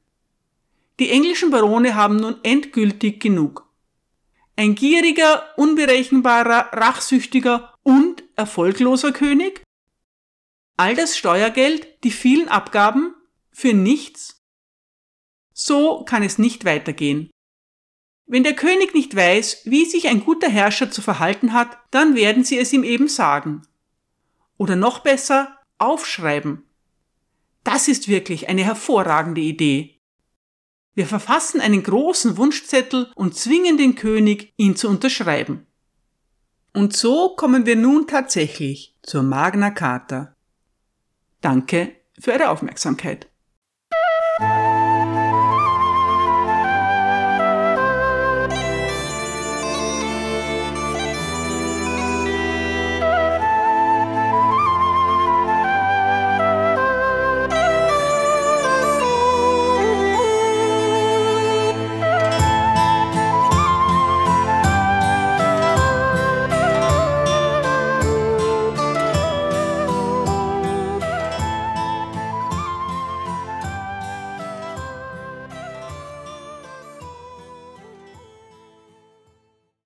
Die 1.01 1.09
englischen 1.09 1.49
Barone 1.49 1.95
haben 1.95 2.17
nun 2.17 2.35
endgültig 2.43 3.19
genug. 3.19 3.67
Ein 4.55 4.75
gieriger, 4.75 5.43
unberechenbarer, 5.57 6.73
rachsüchtiger 6.73 7.73
und 7.81 8.23
erfolgloser 8.35 9.11
König? 9.11 9.63
All 10.77 10.93
das 10.93 11.17
Steuergeld, 11.17 12.03
die 12.03 12.11
vielen 12.11 12.49
Abgaben 12.49 13.15
für 13.49 13.73
nichts? 13.73 14.43
So 15.53 16.05
kann 16.05 16.21
es 16.21 16.37
nicht 16.37 16.65
weitergehen. 16.65 17.31
Wenn 18.27 18.43
der 18.43 18.55
König 18.55 18.93
nicht 18.93 19.15
weiß, 19.15 19.61
wie 19.65 19.85
sich 19.85 20.07
ein 20.07 20.23
guter 20.23 20.49
Herrscher 20.49 20.91
zu 20.91 21.01
verhalten 21.01 21.51
hat, 21.51 21.79
dann 21.89 22.13
werden 22.13 22.43
sie 22.43 22.59
es 22.59 22.71
ihm 22.73 22.83
eben 22.83 23.07
sagen. 23.07 23.63
Oder 24.57 24.75
noch 24.75 24.99
besser, 24.99 25.57
aufschreiben. 25.79 26.63
Das 27.63 27.87
ist 27.87 28.07
wirklich 28.07 28.49
eine 28.49 28.63
hervorragende 28.63 29.41
Idee. 29.41 30.00
Wir 30.93 31.07
verfassen 31.07 31.61
einen 31.61 31.83
großen 31.83 32.37
Wunschzettel 32.37 33.11
und 33.15 33.35
zwingen 33.35 33.77
den 33.77 33.95
König, 33.95 34.53
ihn 34.57 34.75
zu 34.75 34.89
unterschreiben. 34.89 35.65
Und 36.73 36.95
so 36.95 37.35
kommen 37.35 37.65
wir 37.65 37.75
nun 37.75 38.07
tatsächlich 38.07 38.95
zur 39.01 39.23
Magna 39.23 39.71
Carta. 39.71 40.35
Danke 41.41 41.95
für 42.19 42.31
Ihre 42.31 42.49
Aufmerksamkeit. 42.49 43.29